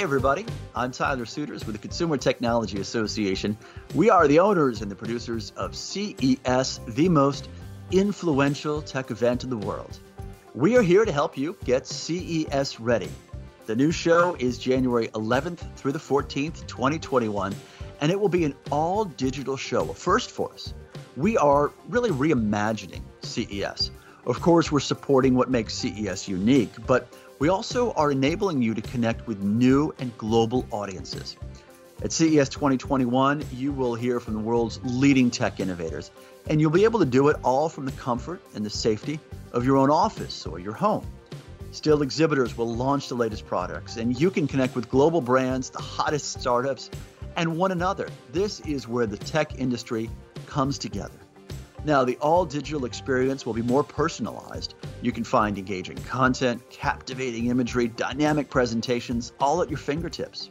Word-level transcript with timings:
Hey, 0.00 0.04
everybody. 0.04 0.46
I'm 0.74 0.92
Tyler 0.92 1.26
Suiters 1.26 1.66
with 1.66 1.74
the 1.74 1.82
Consumer 1.82 2.16
Technology 2.16 2.80
Association. 2.80 3.54
We 3.94 4.08
are 4.08 4.26
the 4.26 4.38
owners 4.38 4.80
and 4.80 4.90
the 4.90 4.94
producers 4.94 5.52
of 5.58 5.76
CES, 5.76 6.80
the 6.88 7.06
most 7.10 7.50
influential 7.90 8.80
tech 8.80 9.10
event 9.10 9.44
in 9.44 9.50
the 9.50 9.58
world. 9.58 9.98
We 10.54 10.74
are 10.78 10.80
here 10.80 11.04
to 11.04 11.12
help 11.12 11.36
you 11.36 11.54
get 11.66 11.86
CES 11.86 12.80
ready. 12.80 13.10
The 13.66 13.76
new 13.76 13.92
show 13.92 14.34
is 14.38 14.56
January 14.56 15.08
11th 15.08 15.76
through 15.76 15.92
the 15.92 15.98
14th, 15.98 16.66
2021, 16.66 17.54
and 18.00 18.10
it 18.10 18.18
will 18.18 18.30
be 18.30 18.46
an 18.46 18.54
all 18.70 19.04
digital 19.04 19.58
show, 19.58 19.90
a 19.90 19.92
first 19.92 20.30
for 20.30 20.50
us. 20.54 20.72
We 21.18 21.36
are 21.36 21.72
really 21.90 22.08
reimagining 22.08 23.02
CES. 23.20 23.90
Of 24.24 24.40
course, 24.40 24.72
we're 24.72 24.80
supporting 24.80 25.34
what 25.34 25.50
makes 25.50 25.74
CES 25.74 26.26
unique, 26.26 26.72
but 26.86 27.12
we 27.40 27.48
also 27.48 27.92
are 27.92 28.12
enabling 28.12 28.60
you 28.60 28.74
to 28.74 28.82
connect 28.82 29.26
with 29.26 29.42
new 29.42 29.94
and 29.98 30.16
global 30.18 30.66
audiences. 30.70 31.36
At 32.02 32.12
CES 32.12 32.50
2021, 32.50 33.42
you 33.54 33.72
will 33.72 33.94
hear 33.94 34.20
from 34.20 34.34
the 34.34 34.40
world's 34.40 34.78
leading 34.84 35.30
tech 35.30 35.58
innovators, 35.58 36.10
and 36.48 36.60
you'll 36.60 36.70
be 36.70 36.84
able 36.84 36.98
to 36.98 37.06
do 37.06 37.28
it 37.28 37.36
all 37.42 37.70
from 37.70 37.86
the 37.86 37.92
comfort 37.92 38.42
and 38.54 38.64
the 38.64 38.70
safety 38.70 39.18
of 39.52 39.64
your 39.64 39.78
own 39.78 39.90
office 39.90 40.44
or 40.44 40.58
your 40.58 40.74
home. 40.74 41.06
Still, 41.72 42.02
exhibitors 42.02 42.58
will 42.58 42.74
launch 42.74 43.08
the 43.08 43.14
latest 43.14 43.46
products, 43.46 43.96
and 43.96 44.20
you 44.20 44.30
can 44.30 44.46
connect 44.46 44.74
with 44.74 44.90
global 44.90 45.22
brands, 45.22 45.70
the 45.70 45.80
hottest 45.80 46.38
startups, 46.40 46.90
and 47.36 47.56
one 47.56 47.72
another. 47.72 48.10
This 48.32 48.60
is 48.60 48.86
where 48.86 49.06
the 49.06 49.16
tech 49.16 49.58
industry 49.58 50.10
comes 50.44 50.78
together. 50.78 51.18
Now, 51.86 52.04
the 52.04 52.18
all 52.18 52.44
digital 52.44 52.84
experience 52.84 53.46
will 53.46 53.54
be 53.54 53.62
more 53.62 53.82
personalized. 53.82 54.74
You 55.02 55.12
can 55.12 55.24
find 55.24 55.56
engaging 55.56 55.96
content, 55.98 56.62
captivating 56.70 57.46
imagery, 57.46 57.88
dynamic 57.88 58.50
presentations, 58.50 59.32
all 59.40 59.62
at 59.62 59.70
your 59.70 59.78
fingertips. 59.78 60.50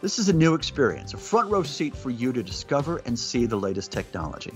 This 0.00 0.18
is 0.18 0.28
a 0.28 0.32
new 0.32 0.54
experience, 0.54 1.14
a 1.14 1.18
front 1.18 1.50
row 1.50 1.62
seat 1.62 1.94
for 1.94 2.10
you 2.10 2.32
to 2.32 2.42
discover 2.42 2.98
and 3.04 3.18
see 3.18 3.46
the 3.46 3.56
latest 3.56 3.92
technology. 3.92 4.52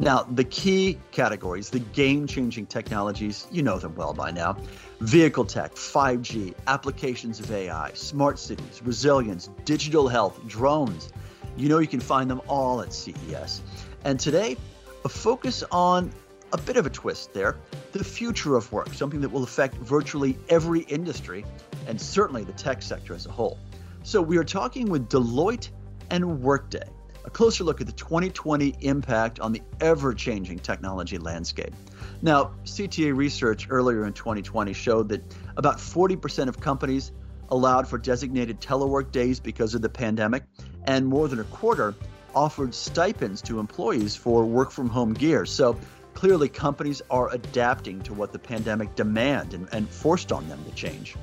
Now, 0.00 0.22
the 0.22 0.44
key 0.44 0.98
categories, 1.10 1.70
the 1.70 1.80
game 1.80 2.26
changing 2.26 2.66
technologies, 2.66 3.48
you 3.50 3.62
know 3.62 3.78
them 3.78 3.96
well 3.96 4.14
by 4.14 4.30
now 4.30 4.56
vehicle 5.00 5.44
tech, 5.44 5.74
5G, 5.74 6.54
applications 6.66 7.40
of 7.40 7.50
AI, 7.52 7.92
smart 7.94 8.38
cities, 8.38 8.80
resilience, 8.84 9.48
digital 9.64 10.08
health, 10.08 10.40
drones. 10.46 11.12
You 11.56 11.68
know 11.68 11.78
you 11.78 11.86
can 11.86 12.00
find 12.00 12.30
them 12.30 12.40
all 12.48 12.80
at 12.80 12.92
CES. 12.92 13.62
And 14.04 14.18
today, 14.18 14.56
a 15.04 15.08
focus 15.08 15.64
on 15.70 16.12
a 16.52 16.58
bit 16.58 16.76
of 16.76 16.86
a 16.86 16.90
twist 16.90 17.32
there 17.34 17.56
the 17.92 18.04
future 18.04 18.56
of 18.56 18.70
work, 18.72 18.94
something 18.94 19.20
that 19.20 19.28
will 19.28 19.42
affect 19.42 19.74
virtually 19.76 20.38
every 20.48 20.80
industry 20.82 21.44
and 21.88 22.00
certainly 22.00 22.44
the 22.44 22.52
tech 22.52 22.80
sector 22.80 23.12
as 23.14 23.26
a 23.26 23.30
whole. 23.30 23.58
So, 24.04 24.22
we 24.22 24.38
are 24.38 24.44
talking 24.44 24.88
with 24.88 25.08
Deloitte 25.08 25.70
and 26.10 26.40
Workday, 26.40 26.88
a 27.24 27.30
closer 27.30 27.64
look 27.64 27.80
at 27.80 27.86
the 27.86 27.92
2020 27.92 28.76
impact 28.80 29.40
on 29.40 29.52
the 29.52 29.60
ever 29.80 30.14
changing 30.14 30.60
technology 30.60 31.18
landscape. 31.18 31.74
Now, 32.22 32.52
CTA 32.64 33.14
research 33.14 33.66
earlier 33.68 34.06
in 34.06 34.12
2020 34.12 34.72
showed 34.72 35.08
that 35.10 35.22
about 35.56 35.76
40% 35.76 36.48
of 36.48 36.60
companies 36.60 37.12
allowed 37.50 37.88
for 37.88 37.98
designated 37.98 38.60
telework 38.60 39.10
days 39.10 39.40
because 39.40 39.74
of 39.74 39.82
the 39.82 39.88
pandemic, 39.88 40.44
and 40.86 41.06
more 41.06 41.28
than 41.28 41.40
a 41.40 41.44
quarter 41.44 41.94
offered 42.34 42.74
stipends 42.74 43.42
to 43.42 43.58
employees 43.58 44.14
for 44.14 44.44
work 44.44 44.70
from 44.70 44.88
home 44.88 45.12
gear. 45.12 45.44
So 45.44 45.78
clearly, 46.18 46.48
companies 46.48 47.00
are 47.12 47.32
adapting 47.32 48.00
to 48.02 48.12
what 48.12 48.32
the 48.32 48.38
pandemic 48.40 48.92
demand 48.96 49.54
and, 49.54 49.68
and 49.70 49.88
forced 49.88 50.32
on 50.32 50.48
them 50.48 50.60
to 50.64 50.72
change. 50.72 51.14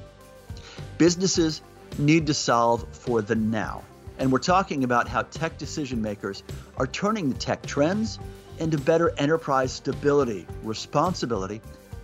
Businesses 0.97 1.61
need 1.97 2.25
to 2.27 2.33
solve 2.33 2.87
for 2.93 3.21
the 3.21 3.35
now. 3.35 3.83
And 4.19 4.31
we're 4.31 4.39
talking 4.39 4.85
about 4.85 5.09
how 5.09 5.23
tech 5.23 5.57
decision 5.57 6.01
makers 6.01 6.43
are 6.77 6.87
turning 6.87 7.27
the 7.27 7.35
tech 7.37 7.61
trends 7.63 8.19
into 8.57 8.77
better 8.77 9.13
enterprise 9.17 9.73
stability, 9.73 10.47
responsibility, 10.63 11.59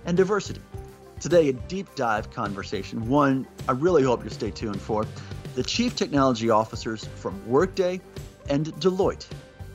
and 0.06 0.18
diversity. 0.18 0.60
Today, 1.22 1.48
a 1.48 1.54
deep 1.54 1.96
dive 1.96 2.30
conversation, 2.30 3.08
one 3.08 3.48
I 3.70 3.72
really 3.72 4.04
hope 4.04 4.22
you 4.26 4.30
stay 4.30 4.52
tuned 4.52 4.82
for. 4.82 5.06
The 5.56 5.64
chief 5.64 5.96
technology 5.96 6.50
officers 6.50 7.06
from 7.16 7.42
Workday 7.48 8.02
and 8.50 8.66
Deloitte. 8.82 9.28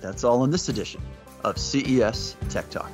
That's 0.03 0.23
all 0.23 0.45
in 0.45 0.51
this 0.51 0.69
edition 0.69 1.01
of 1.45 1.59
CES 1.59 2.37
Tech 2.49 2.69
Talk. 2.71 2.91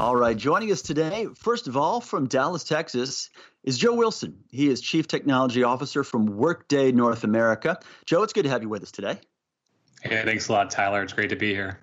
All 0.00 0.14
right, 0.14 0.36
joining 0.36 0.70
us 0.70 0.80
today, 0.80 1.26
first 1.34 1.66
of 1.66 1.76
all, 1.76 2.00
from 2.00 2.28
Dallas, 2.28 2.62
Texas, 2.62 3.30
is 3.64 3.76
Joe 3.76 3.94
Wilson. 3.94 4.44
He 4.48 4.68
is 4.68 4.80
Chief 4.80 5.08
Technology 5.08 5.64
Officer 5.64 6.04
from 6.04 6.26
Workday 6.26 6.92
North 6.92 7.24
America. 7.24 7.80
Joe, 8.06 8.22
it's 8.22 8.32
good 8.32 8.44
to 8.44 8.48
have 8.48 8.62
you 8.62 8.68
with 8.68 8.84
us 8.84 8.92
today. 8.92 9.18
Hey, 10.00 10.22
thanks 10.24 10.48
a 10.48 10.52
lot, 10.52 10.70
Tyler. 10.70 11.02
It's 11.02 11.12
great 11.12 11.30
to 11.30 11.36
be 11.36 11.52
here. 11.52 11.80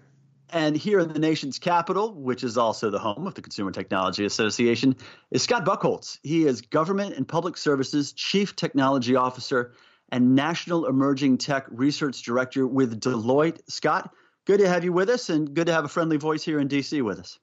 And 0.50 0.78
here 0.78 1.00
in 1.00 1.11
the 1.11 1.19
nation's 1.19 1.59
capital, 1.59 2.13
which 2.13 2.44
is 2.45 2.57
also 2.57 2.89
the 2.89 3.00
home 3.00 3.28
of 3.28 3.34
the 3.34 3.41
Consumer 3.41 3.72
Technology 3.72 4.23
Association, 4.23 4.95
is 5.29 5.44
Scott 5.44 5.66
Buchholz. 5.66 6.19
He 6.23 6.45
is 6.45 6.61
Government 6.61 7.16
and 7.16 7.28
Public 7.28 7.57
Services 7.57 8.13
Chief 8.13 8.55
Technology 8.55 9.17
Officer 9.17 9.73
and 10.09 10.35
National 10.35 10.85
Emerging 10.85 11.38
Tech 11.38 11.66
Research 11.69 12.21
Director 12.21 12.67
with 12.67 12.99
Deloitte. 12.99 13.59
Scott, 13.67 14.13
good 14.45 14.59
to 14.59 14.67
have 14.67 14.83
you 14.83 14.93
with 14.93 15.09
us 15.09 15.29
and 15.29 15.53
good 15.53 15.67
to 15.67 15.73
have 15.73 15.85
a 15.85 15.89
friendly 15.89 16.17
voice 16.17 16.43
here 16.43 16.59
in 16.59 16.67
DC 16.67 17.01
with 17.01 17.19
us. 17.19 17.39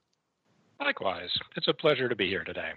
Likewise. 0.79 1.29
It's 1.55 1.67
a 1.67 1.73
pleasure 1.73 2.09
to 2.09 2.15
be 2.15 2.27
here 2.27 2.43
today. 2.43 2.71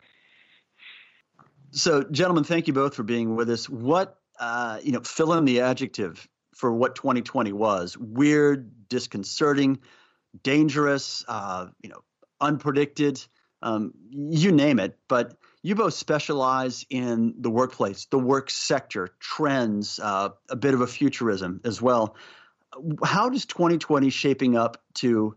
So, 1.72 2.02
gentlemen, 2.04 2.44
thank 2.44 2.66
you 2.66 2.72
both 2.72 2.94
for 2.94 3.02
being 3.02 3.36
with 3.36 3.50
us. 3.50 3.68
What, 3.68 4.18
uh, 4.38 4.78
you 4.82 4.92
know, 4.92 5.00
fill 5.00 5.32
in 5.34 5.44
the 5.44 5.60
adjective 5.60 6.28
for 6.54 6.72
what 6.72 6.94
2020 6.94 7.52
was 7.52 7.96
weird, 7.98 8.88
disconcerting, 8.88 9.78
dangerous, 10.42 11.24
uh, 11.28 11.66
you 11.82 11.90
know, 11.90 12.02
unpredicted, 12.40 13.26
um, 13.62 13.92
you 14.10 14.52
name 14.52 14.78
it. 14.78 14.98
But 15.08 15.36
you 15.66 15.74
both 15.74 15.94
specialize 15.94 16.86
in 16.90 17.34
the 17.38 17.50
workplace, 17.50 18.06
the 18.06 18.20
work 18.20 18.50
sector, 18.50 19.08
trends, 19.18 19.98
uh, 19.98 20.28
a 20.48 20.54
bit 20.54 20.74
of 20.74 20.80
a 20.80 20.86
futurism 20.86 21.60
as 21.64 21.82
well. 21.82 22.14
How 23.04 23.28
does 23.28 23.46
2020 23.46 24.08
shaping 24.10 24.56
up 24.56 24.80
to 24.94 25.34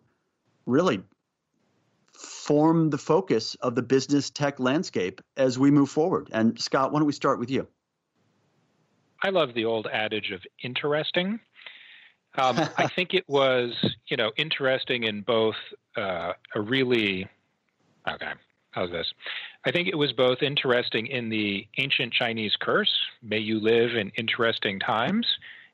really 0.68 1.02
form 2.14 2.92
the 2.92 3.00
focus 3.00 3.56
of 3.56 3.74
the 3.74 3.82
business 3.82 4.30
tech 4.30 4.60
landscape 4.60 5.20
as 5.36 5.58
we 5.58 5.72
move 5.72 5.90
forward? 5.90 6.30
And 6.32 6.62
Scott, 6.62 6.92
why 6.92 7.00
don't 7.00 7.08
we 7.08 7.14
start 7.14 7.40
with 7.40 7.50
you? 7.50 7.68
I 9.24 9.30
love 9.30 9.56
the 9.56 9.66
old 9.66 9.88
adage 9.92 10.30
of 10.30 10.44
interesting. 10.64 11.40
Um, 12.38 12.60
I 12.78 12.88
think 12.88 13.16
it 13.16 13.28
was, 13.28 13.74
you 14.08 14.16
know, 14.16 14.32
interesting 14.38 15.04
in 15.04 15.22
both 15.22 15.56
uh, 15.98 16.34
a 16.54 16.62
really 16.62 17.28
okay. 18.08 18.34
How's 18.72 18.92
this? 18.92 19.12
I 19.66 19.72
think 19.72 19.88
it 19.88 19.98
was 19.98 20.14
both 20.14 20.42
interesting 20.42 21.08
in 21.08 21.30
the 21.30 21.68
ancient 21.78 22.14
Chinese 22.14 22.56
curse, 22.60 22.92
"May 23.22 23.40
you 23.40 23.60
live 23.60 23.96
in 23.96 24.12
interesting 24.12 24.80
times," 24.80 25.28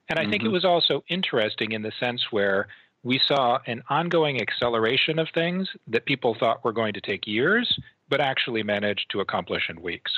and 0.09 0.17
I 0.17 0.23
mm-hmm. 0.23 0.31
think 0.31 0.43
it 0.43 0.45
mm-hmm. 0.45 0.53
was 0.53 0.65
also 0.65 1.03
interesting 1.09 1.73
in 1.73 1.81
the 1.81 1.91
sense 1.99 2.31
where 2.31 2.67
we 3.03 3.19
saw 3.19 3.59
an 3.67 3.83
ongoing 3.89 4.41
acceleration 4.41 5.19
of 5.19 5.29
things 5.29 5.69
that 5.87 6.05
people 6.05 6.35
thought 6.39 6.63
were 6.63 6.73
going 6.73 6.93
to 6.93 7.01
take 7.01 7.27
years, 7.27 7.79
but 8.09 8.19
actually 8.19 8.63
managed 8.63 9.11
to 9.11 9.19
accomplish 9.19 9.69
in 9.69 9.79
weeks. 9.81 10.11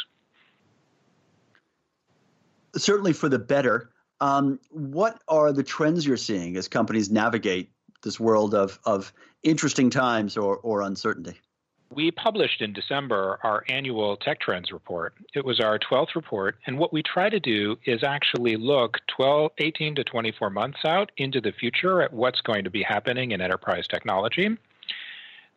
Certainly 2.76 3.14
for 3.14 3.28
the 3.28 3.40
better. 3.40 3.90
Um, 4.22 4.60
what 4.70 5.22
are 5.28 5.52
the 5.52 5.64
trends 5.64 6.08
you're 6.08 6.16
seeing 6.16 6.56
as 6.56 6.70
companies 6.70 7.12
navigate 7.12 7.72
this 8.04 8.20
world 8.20 8.56
of, 8.56 8.80
of 8.86 9.12
interesting 9.44 9.90
times 9.90 10.38
or, 10.38 10.56
or 10.58 10.82
uncertainty? 10.82 11.42
We 11.90 12.12
published 12.12 12.62
in 12.62 12.74
December 12.74 13.40
our 13.44 13.64
annual 13.70 14.18
Tech 14.18 14.40
Trends 14.40 14.72
report. 14.72 15.14
It 15.34 15.46
was 15.46 15.60
our 15.60 15.80
12th 15.80 16.16
report. 16.16 16.58
And 16.66 16.78
what 16.78 16.92
we 16.92 17.02
try 17.02 17.30
to 17.30 17.40
do 17.40 17.78
is 17.86 18.04
actually 18.04 18.58
look 18.58 18.98
12, 19.08 19.52
18 19.58 19.96
to 19.96 20.04
24 20.04 20.50
months 20.50 20.80
out 20.86 21.12
into 21.18 21.40
the 21.40 21.54
future 21.54 22.02
at 22.02 22.12
what's 22.12 22.42
going 22.42 22.66
to 22.66 22.70
be 22.70 22.84
happening 22.84 23.32
in 23.32 23.42
enterprise 23.42 23.88
technology. 23.88 24.50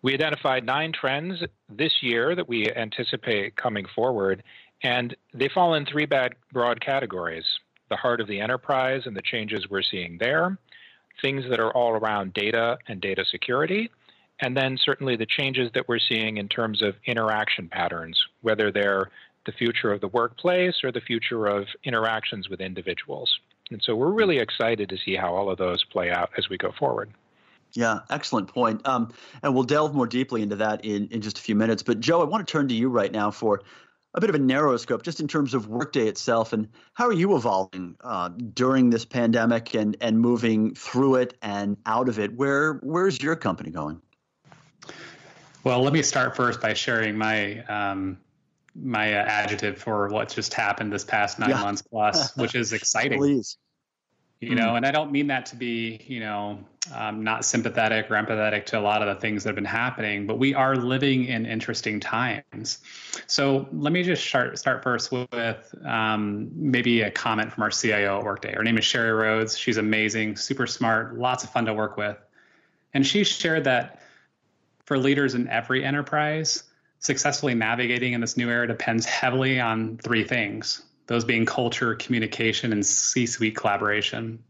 We 0.03 0.15
identified 0.15 0.65
nine 0.65 0.93
trends 0.93 1.43
this 1.69 2.03
year 2.03 2.35
that 2.35 2.49
we 2.49 2.71
anticipate 2.73 3.56
coming 3.56 3.87
forward, 3.94 4.43
and 4.83 5.15
they 5.35 5.49
fall 5.49 5.75
in 5.75 5.85
three 5.85 6.06
broad 6.53 6.81
categories 6.81 7.44
the 7.91 7.97
heart 7.97 8.21
of 8.21 8.29
the 8.29 8.41
enterprise 8.41 9.03
and 9.05 9.17
the 9.17 9.23
changes 9.23 9.69
we're 9.69 9.83
seeing 9.83 10.17
there, 10.19 10.56
things 11.21 11.44
that 11.50 11.59
are 11.59 11.73
all 11.73 11.91
around 11.91 12.33
data 12.33 12.79
and 12.87 13.00
data 13.00 13.25
security, 13.29 13.91
and 14.40 14.56
then 14.56 14.78
certainly 14.78 15.16
the 15.16 15.26
changes 15.26 15.70
that 15.75 15.88
we're 15.88 15.98
seeing 15.98 16.38
in 16.38 16.48
terms 16.48 16.82
of 16.82 16.94
interaction 17.06 17.69
patterns, 17.69 18.19
whether 18.40 18.70
they're 18.72 19.10
the 19.46 19.52
future 19.52 19.92
of 19.92 20.00
the 20.00 20.08
workplace 20.08 20.82
or 20.84 20.92
the 20.92 21.00
future 21.00 21.46
of 21.46 21.66
interactions 21.84 22.48
with 22.48 22.60
individuals. 22.60 23.38
And 23.70 23.82
so 23.82 23.94
we're 23.94 24.10
really 24.10 24.38
excited 24.38 24.88
to 24.88 24.96
see 24.98 25.14
how 25.14 25.34
all 25.34 25.50
of 25.50 25.58
those 25.58 25.84
play 25.84 26.10
out 26.10 26.31
as 26.37 26.48
we 26.48 26.58
go 26.58 26.72
forward. 26.72 27.10
Yeah, 27.72 28.00
excellent 28.10 28.48
point. 28.48 28.87
Um, 28.87 29.12
and 29.42 29.54
we'll 29.54 29.64
delve 29.64 29.94
more 29.94 30.06
deeply 30.06 30.42
into 30.42 30.56
that 30.56 30.84
in, 30.84 31.08
in 31.08 31.20
just 31.20 31.38
a 31.38 31.42
few 31.42 31.54
minutes. 31.54 31.82
But 31.82 32.00
Joe, 32.00 32.20
I 32.20 32.25
want 32.25 32.46
to 32.46 32.50
turn 32.50 32.69
to 32.69 32.75
you 32.75 32.88
right 32.88 33.12
now 33.12 33.31
for 33.31 33.62
a 34.12 34.20
bit 34.20 34.28
of 34.28 34.34
a 34.34 34.40
narrow 34.40 34.76
scope, 34.76 35.04
just 35.04 35.20
in 35.20 35.28
terms 35.28 35.54
of 35.54 35.69
Workday 35.69 36.08
itself, 36.08 36.52
and 36.52 36.69
how 36.94 37.06
are 37.06 37.12
you 37.12 37.37
evolving 37.37 37.94
uh, 38.00 38.28
during 38.28 38.90
this 38.90 39.04
pandemic 39.04 39.75
and 39.75 39.96
and 40.00 40.19
moving 40.19 40.75
through 40.75 41.14
it 41.16 41.38
and 41.42 41.76
out 41.87 42.08
of 42.08 42.19
it? 42.19 42.34
Where 42.34 42.75
where's 42.82 43.22
your 43.22 43.37
company 43.37 43.70
going? 43.70 44.00
Well, 45.62 45.83
let 45.83 45.93
me 45.93 46.03
start 46.03 46.37
first 46.37 46.61
by 46.61 46.75
sharing 46.75 47.17
my 47.19 47.61
um, 47.65 48.19
my 48.75 49.15
uh, 49.15 49.25
adjective 49.25 49.79
for 49.79 50.09
what's 50.09 50.35
just 50.35 50.55
happened 50.55 50.93
this 50.93 51.05
past 51.05 51.39
nine 51.39 51.51
yeah. 51.51 51.61
months 51.61 51.83
plus, 51.83 52.37
which 52.37 52.55
is 52.55 52.73
exciting. 52.73 53.19
Please. 53.19 53.59
You 54.41 54.55
know, 54.55 54.69
mm. 54.69 54.79
and 54.79 54.87
I 54.87 54.91
don't 54.91 55.12
mean 55.12 55.27
that 55.27 55.45
to 55.47 55.57
be, 55.57 56.01
you 56.07 56.21
know, 56.21 56.61
um, 56.95 57.23
not 57.23 57.45
sympathetic 57.45 58.11
or 58.11 58.15
empathetic 58.15 58.65
to 58.67 58.79
a 58.79 58.81
lot 58.81 59.03
of 59.03 59.15
the 59.15 59.21
things 59.21 59.45
that 59.45 59.51
have 59.51 59.55
been 59.55 59.67
happening, 59.67 60.27
but 60.27 60.39
we 60.39 60.55
are 60.55 60.77
living 60.77 61.27
in 61.27 61.45
interesting 61.45 62.01
times. 62.01 62.79
So 63.27 63.69
let 63.71 63.93
me 63.93 64.03
just 64.03 64.27
start 64.27 64.59
start 64.59 64.83
first 64.83 65.12
with 65.12 65.75
um, 65.85 66.49
maybe 66.55 67.03
a 67.03 67.11
comment 67.11 67.53
from 67.53 67.65
our 67.65 67.71
CIO 67.71 68.21
at 68.21 68.25
Workday. 68.25 68.55
Her 68.55 68.65
name 68.65 68.79
is 68.79 68.85
Sheri 68.85 69.15
Rhodes. 69.15 69.59
She's 69.59 69.77
amazing, 69.77 70.37
super 70.37 70.67
smart, 70.67 71.19
lots 71.19 71.45
of 71.45 71.51
fun 71.51 71.67
to 71.67 71.75
work 71.75 71.99
with, 71.99 72.17
and 72.95 73.07
she 73.07 73.25
shared 73.25 73.65
that 73.65 74.00
for 74.90 74.98
leaders 74.98 75.37
in 75.37 75.46
every 75.46 75.84
enterprise, 75.84 76.64
successfully 76.98 77.54
navigating 77.54 78.12
in 78.12 78.20
this 78.20 78.37
new 78.37 78.50
era 78.50 78.66
depends 78.66 79.06
heavily 79.06 79.60
on 79.60 79.96
three 79.98 80.25
things 80.25 80.82
those 81.06 81.25
being 81.25 81.46
culture, 81.46 81.94
communication, 81.94 82.72
and 82.72 82.84
C 82.84 83.25
suite 83.26 83.56
collaboration. 83.56 84.42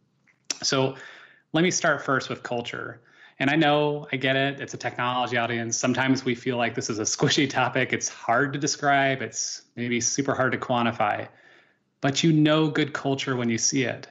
So 0.63 0.95
let 1.53 1.63
me 1.63 1.71
start 1.71 2.07
first 2.07 2.31
with 2.31 2.43
culture. 2.43 3.03
And 3.39 3.51
I 3.51 3.57
know, 3.57 4.09
I 4.13 4.17
get 4.17 4.35
it, 4.35 4.63
it's 4.63 4.73
a 4.73 4.79
technology 4.79 5.37
audience. 5.37 5.77
Sometimes 5.77 6.25
we 6.25 6.35
feel 6.35 6.57
like 6.57 6.75
this 6.75 6.89
is 6.89 6.99
a 6.99 7.03
squishy 7.03 7.49
topic. 7.49 7.93
It's 7.93 8.09
hard 8.09 8.55
to 8.55 8.59
describe, 8.59 9.21
it's 9.21 9.61
maybe 9.77 10.01
super 10.01 10.35
hard 10.35 10.53
to 10.53 10.59
quantify, 10.59 11.29
but 12.01 12.23
you 12.25 12.33
know 12.33 12.69
good 12.69 12.95
culture 12.95 13.37
when 13.37 13.51
you 13.51 13.59
see 13.59 13.83
it. 13.83 14.09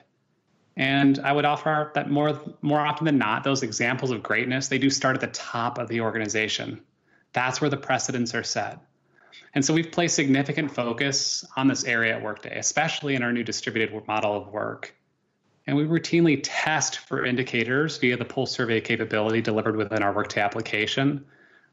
And 0.80 1.20
I 1.20 1.34
would 1.34 1.44
offer 1.44 1.92
that 1.94 2.10
more 2.10 2.40
more 2.62 2.80
often 2.80 3.06
than 3.06 3.18
not, 3.18 3.44
those 3.44 3.64
examples 3.64 4.12
of 4.12 4.24
greatness, 4.24 4.70
they 4.70 4.78
do 4.78 4.90
start 4.90 5.16
at 5.16 5.22
the 5.22 5.28
top 5.28 5.78
of 5.78 5.90
the 5.90 6.00
organization. 6.00 6.82
That's 7.34 7.60
where 7.60 7.70
the 7.70 7.76
precedents 7.76 8.34
are 8.34 8.44
set. 8.44 8.80
And 9.54 9.66
so 9.66 9.74
we've 9.74 9.92
placed 9.92 10.16
significant 10.16 10.74
focus 10.74 11.46
on 11.58 11.68
this 11.68 11.84
area 11.84 12.16
at 12.16 12.24
Workday, 12.24 12.58
especially 12.58 13.16
in 13.16 13.24
our 13.24 13.34
new 13.34 13.44
distributed 13.44 14.08
model 14.08 14.38
of 14.38 14.48
work. 14.48 14.96
And 15.68 15.76
we 15.76 15.84
routinely 15.84 16.40
test 16.42 17.00
for 17.00 17.26
indicators 17.26 17.98
via 17.98 18.16
the 18.16 18.24
pulse 18.24 18.52
survey 18.52 18.80
capability 18.80 19.42
delivered 19.42 19.76
within 19.76 20.02
our 20.02 20.14
Workday 20.14 20.40
application, 20.40 21.26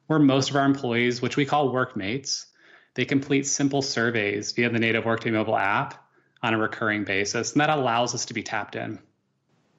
where 0.08 0.18
most 0.18 0.50
of 0.50 0.56
our 0.56 0.64
employees, 0.64 1.22
which 1.22 1.36
we 1.36 1.46
call 1.46 1.72
workmates, 1.72 2.46
they 2.94 3.04
complete 3.04 3.46
simple 3.46 3.82
surveys 3.82 4.50
via 4.50 4.68
the 4.68 4.80
native 4.80 5.04
Workday 5.04 5.30
mobile 5.30 5.56
app 5.56 6.05
on 6.46 6.54
a 6.54 6.58
recurring 6.58 7.04
basis, 7.04 7.52
and 7.52 7.60
that 7.60 7.70
allows 7.70 8.14
us 8.14 8.26
to 8.26 8.34
be 8.34 8.43
tapped 8.43 8.76
in. 8.76 8.98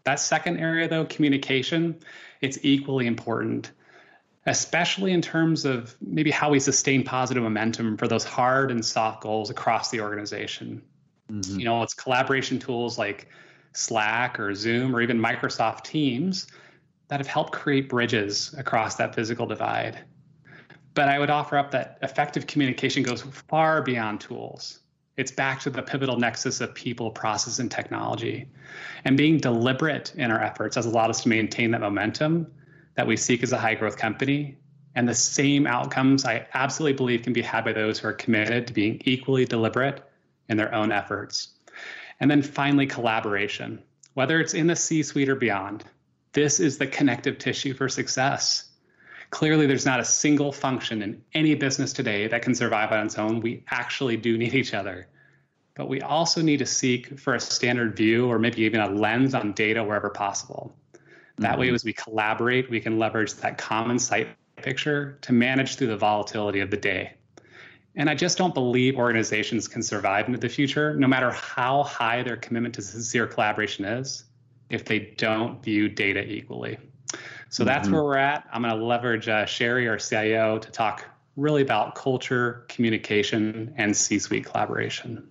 That 0.04 0.19
second 0.19 0.60
area, 0.60 0.88
though, 0.88 1.06
communication, 1.06 2.00
it's 2.42 2.60
equally 2.62 3.08
important 3.08 3.72
especially 4.48 5.12
in 5.12 5.22
terms 5.22 5.66
of 5.66 5.96
maybe 6.02 6.31
how 6.31 6.50
we 6.50 6.60
sustain 6.60 7.04
positive 7.04 7.44
momentum 7.44 7.98
for 7.98 8.08
those 8.08 8.24
hard 8.24 8.72
and 8.72 8.84
soft 8.84 9.22
goals 9.22 9.50
across 9.50 9.92
the 9.92 10.00
organization. 10.00 10.81
Mm-hmm. 11.30 11.60
You 11.60 11.66
know, 11.66 11.84
it's 11.84 11.94
collaboration 11.94 12.58
tools 12.58 12.98
like 12.98 13.28
Slack 13.74 14.40
or 14.40 14.56
Zoom 14.56 14.96
or 14.96 15.02
even 15.02 15.20
Microsoft 15.20 15.84
Teams 15.84 16.48
that 17.10 17.20
have 17.20 17.28
helped 17.28 17.52
create 17.52 17.90
bridges 17.90 18.56
across 18.58 18.96
that 18.96 19.13
physical 19.13 19.46
divide. 19.46 20.00
But 20.94 21.10
I 21.10 21.20
would 21.20 21.30
offer 21.30 21.58
up 21.58 21.72
that 21.72 22.00
effective 22.02 22.48
communication 22.48 23.04
goes 23.04 23.22
far 23.22 23.81
beyond 23.81 24.22
tools. 24.22 24.80
It's 25.18 25.31
back 25.31 25.62
to 25.62 25.72
the 25.72 25.81
pivotal 25.81 26.18
nexus 26.18 26.62
of 26.62 26.75
people, 26.75 27.10
process, 27.10 27.58
and 27.58 27.72
technology. 27.72 28.48
And 29.04 29.18
being 29.18 29.40
deliberate 29.40 30.14
in 30.16 30.30
our 30.30 30.42
efforts 30.42 30.75
has 30.75 30.86
allowed 30.86 31.10
us 31.10 31.24
to 31.24 31.30
maintain 31.30 31.72
that 31.72 31.81
momentum 31.81 32.52
that 32.94 33.08
we 33.08 33.18
seek 33.18 33.42
as 33.42 33.52
a 33.52 33.58
high 33.58 33.74
growth 33.74 33.98
company. 33.98 34.58
And 34.94 35.10
the 35.10 35.16
same 35.16 35.66
outcomes 35.66 36.24
I 36.24 36.48
absolutely 36.54 36.98
believe 36.98 37.24
can 37.24 37.34
be 37.34 37.42
had 37.42 37.66
by 37.66 37.74
those 37.74 37.98
who 37.98 38.08
are 38.08 38.14
committed 38.14 38.68
to 38.68 38.74
being 38.74 39.02
equally 39.06 39.46
deliberate 39.46 40.08
in 40.50 40.58
their 40.58 40.74
own 40.74 40.92
efforts. 40.92 41.50
And 42.20 42.30
then 42.30 42.44
finally, 42.44 42.86
collaboration, 42.86 43.81
whether 44.13 44.40
it's 44.40 44.54
in 44.54 44.68
the 44.68 44.75
C 44.75 45.02
suite 45.02 45.30
or 45.30 45.36
beyond. 45.36 45.84
This 46.34 46.60
is 46.60 46.78
the 46.78 46.88
connective 46.88 47.40
tissue 47.40 47.74
for 47.74 47.90
success. 47.90 48.67
Clearly, 49.29 49.68
there's 49.68 49.85
not 49.85 50.00
a 50.00 50.06
single 50.06 50.51
function 50.51 51.01
in 51.01 51.21
any 51.33 51.53
business 51.56 51.91
today 51.91 52.27
that 52.27 52.41
can 52.41 52.56
survive 52.56 52.91
on 52.91 53.06
its 53.06 53.18
own. 53.18 53.41
We 53.41 53.63
actually 53.69 54.18
do 54.18 54.38
need 54.38 54.53
each 54.53 54.74
other. 54.74 55.07
But 55.75 55.89
we 55.89 56.01
also 56.01 56.41
need 56.41 56.57
to 56.57 56.65
seek 56.65 57.19
for 57.19 57.35
a 57.35 57.39
standard 57.39 57.95
view 57.95 58.27
or 58.27 58.39
maybe 58.39 58.62
even 58.62 58.81
a 58.81 58.89
lens 58.89 59.35
on 59.35 59.53
data 59.53 59.83
wherever 59.83 60.09
possible. 60.09 60.75
That 61.38 61.51
mm-hmm. 61.51 61.59
way, 61.59 61.69
as 61.69 61.83
we 61.83 61.94
collaborate, 61.94 62.69
we 62.69 62.79
can 62.79 62.97
leverage 62.97 63.33
that 63.35 63.57
common 63.57 64.00
sight 64.00 64.29
picture 64.56 65.19
to 65.21 65.33
manage 65.33 65.75
through 65.75 65.88
the 65.88 65.97
volatility 65.97 66.62
of 66.62 66.71
the 66.71 66.77
day. 66.77 67.13
And 67.95 68.09
I 68.09 68.15
just 68.15 68.38
don't 68.38 68.53
believe 68.53 68.95
organizations 68.97 69.68
can 69.68 69.83
survive 69.83 70.27
into 70.27 70.39
the 70.39 70.50
future, 70.50 70.95
no 70.95 71.07
matter 71.07 71.31
how 71.31 71.83
high 71.83 72.24
their 72.24 72.38
commitment 72.38 72.75
to 72.75 72.81
sincere 72.81 73.27
collaboration 73.27 73.85
is, 73.85 74.25
if 74.69 74.85
they 74.85 75.13
don't 75.18 75.63
view 75.63 75.89
data 75.89 76.24
equally. 76.24 76.77
So 77.50 77.64
mm-hmm. 77.64 77.68
that's 77.68 77.90
where 77.90 78.04
we're 78.04 78.18
at. 78.18 78.48
I'm 78.52 78.62
going 78.62 78.78
to 78.78 78.84
leverage 78.84 79.28
uh, 79.28 79.46
Sheri, 79.46 79.90
our 79.90 79.98
CIO, 79.98 80.60
to 80.60 80.72
talk 80.72 81.06
really 81.36 81.62
about 81.62 81.96
culture, 81.96 82.66
communication, 82.68 83.74
and 83.78 83.96
C 83.96 84.20
suite 84.20 84.46
collaboration. 84.46 85.28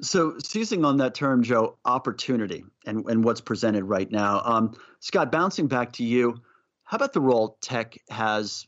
So, 0.00 0.36
seizing 0.38 0.84
on 0.84 0.98
that 0.98 1.14
term, 1.14 1.42
Joe, 1.42 1.76
opportunity 1.84 2.64
and, 2.86 3.04
and 3.08 3.24
what's 3.24 3.40
presented 3.40 3.84
right 3.84 4.08
now. 4.10 4.40
Um, 4.44 4.76
Scott, 5.00 5.32
bouncing 5.32 5.66
back 5.66 5.94
to 5.94 6.04
you, 6.04 6.40
how 6.84 6.96
about 6.96 7.12
the 7.12 7.20
role 7.20 7.58
tech 7.60 7.98
has 8.08 8.66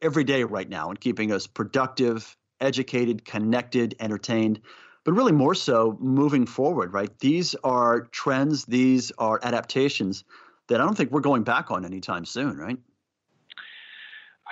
every 0.00 0.22
day 0.22 0.44
right 0.44 0.68
now 0.68 0.90
in 0.90 0.96
keeping 0.96 1.32
us 1.32 1.48
productive, 1.48 2.36
educated, 2.60 3.24
connected, 3.24 3.96
entertained, 3.98 4.60
but 5.04 5.12
really 5.12 5.32
more 5.32 5.54
so 5.54 5.96
moving 6.00 6.46
forward, 6.46 6.92
right? 6.92 7.10
These 7.18 7.56
are 7.64 8.02
trends, 8.12 8.64
these 8.64 9.10
are 9.18 9.40
adaptations 9.42 10.22
that 10.68 10.80
I 10.80 10.84
don't 10.84 10.96
think 10.96 11.10
we're 11.10 11.20
going 11.20 11.42
back 11.42 11.70
on 11.70 11.84
anytime 11.84 12.24
soon, 12.24 12.56
right? 12.56 12.78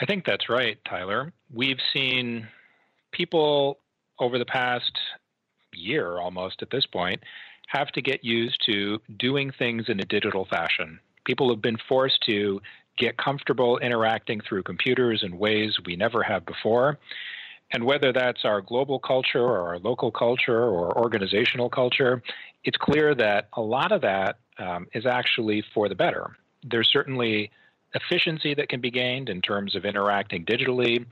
I 0.01 0.07
think 0.07 0.25
that's 0.25 0.49
right, 0.49 0.79
Tyler. 0.89 1.33
We've 1.53 1.81
seen 1.93 2.49
people 3.13 3.79
over 4.21 4.39
the 4.39 4.45
past 4.45 4.93
year 5.73 6.19
almost 6.19 6.63
at 6.63 6.71
this 6.71 6.87
point, 6.87 7.23
have 7.69 7.89
to 7.89 8.03
get 8.03 8.25
used 8.25 8.61
to 8.67 9.01
doing 9.19 9.53
things 9.59 9.85
in 9.89 10.01
a 10.01 10.05
digital 10.05 10.45
fashion. 10.47 10.99
People 11.25 11.51
have 11.51 11.63
been 11.63 11.79
forced 11.89 12.21
to 12.27 12.61
get 12.99 13.17
comfortable 13.17 13.79
interacting 13.79 14.41
through 14.41 14.63
computers 14.63 15.23
in 15.23 15.39
ways 15.39 15.77
we 15.87 15.97
never 15.97 16.23
have 16.23 16.45
before. 16.45 16.99
And 17.73 17.85
whether 17.85 18.13
that's 18.13 18.45
our 18.45 18.61
global 18.61 18.99
culture 18.99 19.43
or 19.43 19.69
our 19.69 19.79
local 19.79 20.11
culture 20.11 20.65
or 20.65 20.97
organizational 20.99 21.69
culture, 21.69 22.23
it's 22.65 22.77
clear 22.77 23.15
that 23.15 23.49
a 23.55 23.61
lot 23.61 23.93
of 23.93 24.01
that 24.03 24.39
um, 24.59 24.87
is 24.93 25.07
actually 25.07 25.63
for 25.73 25.89
the 25.89 25.95
better. 25.95 26.37
There's 26.69 26.91
certainly 26.93 27.51
efficiency 27.95 28.55
that 28.55 28.69
can 28.69 28.81
be 28.81 28.91
gained 28.91 29.29
in 29.29 29.41
terms 29.41 29.75
of 29.75 29.85
interacting 29.85 30.45
digitally. 30.45 31.05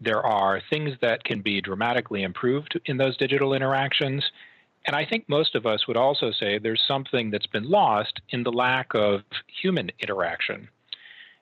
There 0.00 0.24
are 0.24 0.60
things 0.70 0.94
that 1.00 1.24
can 1.24 1.40
be 1.40 1.60
dramatically 1.60 2.22
improved 2.22 2.78
in 2.86 2.96
those 2.96 3.16
digital 3.16 3.52
interactions. 3.52 4.24
And 4.86 4.96
I 4.96 5.04
think 5.04 5.28
most 5.28 5.54
of 5.54 5.66
us 5.66 5.86
would 5.86 5.96
also 5.96 6.30
say 6.32 6.58
there's 6.58 6.82
something 6.86 7.30
that's 7.30 7.46
been 7.46 7.68
lost 7.68 8.20
in 8.30 8.42
the 8.42 8.52
lack 8.52 8.94
of 8.94 9.22
human 9.60 9.90
interaction. 10.00 10.68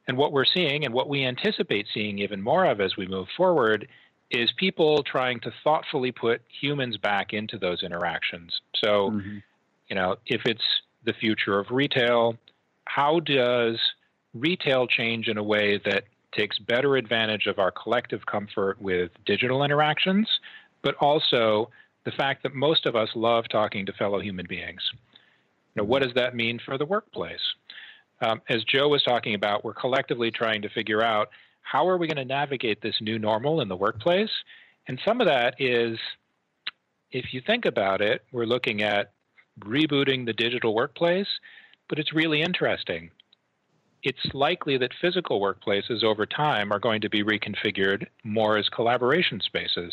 And 0.09 0.17
what 0.17 0.33
we're 0.33 0.45
seeing, 0.45 0.85
and 0.85 0.95
what 0.95 1.09
we 1.09 1.25
anticipate 1.25 1.87
seeing 1.93 2.19
even 2.19 2.41
more 2.41 2.65
of 2.65 2.81
as 2.81 2.97
we 2.97 3.07
move 3.07 3.27
forward, 3.37 3.89
is 4.31 4.51
people 4.57 5.03
trying 5.03 5.41
to 5.41 5.53
thoughtfully 5.63 6.13
put 6.13 6.43
humans 6.61 6.97
back 6.97 7.33
into 7.33 7.59
those 7.59 7.83
interactions. 7.83 8.61
So, 8.85 9.11
mm-hmm. 9.11 9.39
you 9.89 9.97
know, 9.97 10.17
if 10.27 10.43
it's 10.47 10.65
the 11.05 11.13
future 11.13 11.59
of 11.59 11.71
retail, 11.71 12.37
how 12.87 13.21
does 13.21 13.79
retail 14.35 14.87
change 14.87 15.29
in 15.29 15.39
a 15.39 15.43
way 15.43 15.81
that 15.85 16.05
takes 16.37 16.59
better 16.59 16.97
advantage 16.97 17.47
of 17.47 17.59
our 17.59 17.71
collective 17.71 18.27
comfort 18.27 18.81
with 18.81 19.11
digital 19.25 19.63
interactions, 19.63 20.29
but 20.83 20.95
also 20.97 21.71
the 22.05 22.11
fact 22.13 22.43
that 22.43 22.55
most 22.55 22.87
of 22.87 22.95
us 22.95 23.09
love 23.15 23.45
talking 23.49 23.87
to 23.87 23.93
fellow 23.95 24.21
human 24.21 24.47
beings. 24.49 24.83
Now, 25.75 25.85
what 25.85 26.03
does 26.03 26.13
that 26.15 26.35
mean 26.35 26.61
for 26.65 26.79
the 26.79 26.85
workplace? 26.85 27.41
Um, 28.21 28.41
as 28.49 28.65
Joe 28.65 28.89
was 28.89 29.03
talking 29.03 29.35
about, 29.35 29.65
we're 29.65 29.75
collectively 29.75 30.31
trying 30.31 30.63
to 30.63 30.69
figure 30.69 31.03
out 31.03 31.29
how 31.67 31.89
are 31.89 31.99
we 31.99 32.07
going 32.07 32.17
to 32.17 32.25
navigate 32.25 32.81
this 32.81 32.97
new 33.01 33.19
normal 33.19 33.61
in 33.61 33.69
the 33.69 33.77
workplace? 33.77 34.31
And 34.89 35.01
some 35.05 35.21
of 35.21 35.27
that 35.27 35.61
is, 35.61 35.99
if 37.11 37.35
you 37.35 37.41
think 37.41 37.65
about 37.65 38.01
it, 38.01 38.23
we're 38.33 38.47
looking 38.47 38.83
at 38.83 39.13
rebooting 39.61 40.27
the 40.27 40.33
digital 40.33 40.75
workplace, 40.75 41.29
but 41.89 41.99
it's 41.99 42.13
really 42.13 42.43
interesting 42.43 43.11
it's 44.07 44.35
likely 44.35 44.79
that 44.79 44.93
physical 45.01 45.41
workplaces 45.41 46.05
over 46.05 46.27
time 46.27 46.73
are 46.73 46.79
going 46.79 47.01
to 47.01 47.11
be 47.11 47.25
reconfigured 47.25 48.07
more 48.23 48.57
as 48.57 48.69
collaboration 48.69 49.41
spaces. 49.41 49.93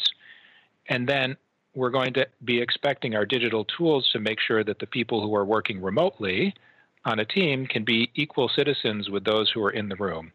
And 0.87 1.09
then 1.09 1.35
we're 1.73 1.89
going 1.89 2.13
to 2.13 2.27
be 2.45 2.61
expecting 2.61 3.15
our 3.15 3.25
digital 3.25 3.65
tools 3.65 4.07
to 4.13 4.19
make 4.19 4.39
sure 4.39 4.63
that 4.63 4.77
the 4.77 4.85
people 4.85 5.19
who 5.19 5.35
are 5.35 5.45
working 5.45 5.81
remotely 5.81 6.53
on 7.05 7.17
a 7.19 7.25
team 7.25 7.65
can 7.65 7.83
be 7.83 8.11
equal 8.13 8.49
citizens 8.49 9.09
with 9.09 9.23
those 9.23 9.49
who 9.49 9.63
are 9.63 9.71
in 9.71 9.89
the 9.89 9.95
room. 9.95 10.31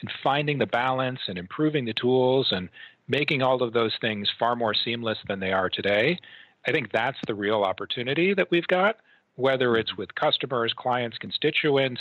And 0.00 0.10
finding 0.22 0.58
the 0.58 0.66
balance 0.66 1.20
and 1.28 1.38
improving 1.38 1.84
the 1.84 1.92
tools 1.92 2.52
and 2.52 2.68
making 3.08 3.42
all 3.42 3.62
of 3.62 3.72
those 3.72 3.96
things 4.00 4.30
far 4.38 4.56
more 4.56 4.74
seamless 4.74 5.18
than 5.26 5.40
they 5.40 5.52
are 5.52 5.68
today, 5.68 6.18
I 6.66 6.72
think 6.72 6.92
that's 6.92 7.18
the 7.26 7.34
real 7.34 7.62
opportunity 7.62 8.34
that 8.34 8.50
we've 8.50 8.66
got, 8.66 8.96
whether 9.36 9.76
it's 9.76 9.96
with 9.96 10.14
customers, 10.14 10.72
clients, 10.72 11.18
constituents, 11.18 12.00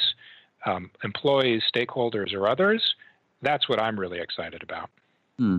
um, 0.65 0.91
employees, 1.03 1.63
stakeholders, 1.73 2.33
or 2.33 2.47
others. 2.47 2.95
That's 3.41 3.69
what 3.69 3.79
I'm 3.79 3.99
really 3.99 4.19
excited 4.19 4.63
about. 4.63 4.89
Hmm. 5.37 5.57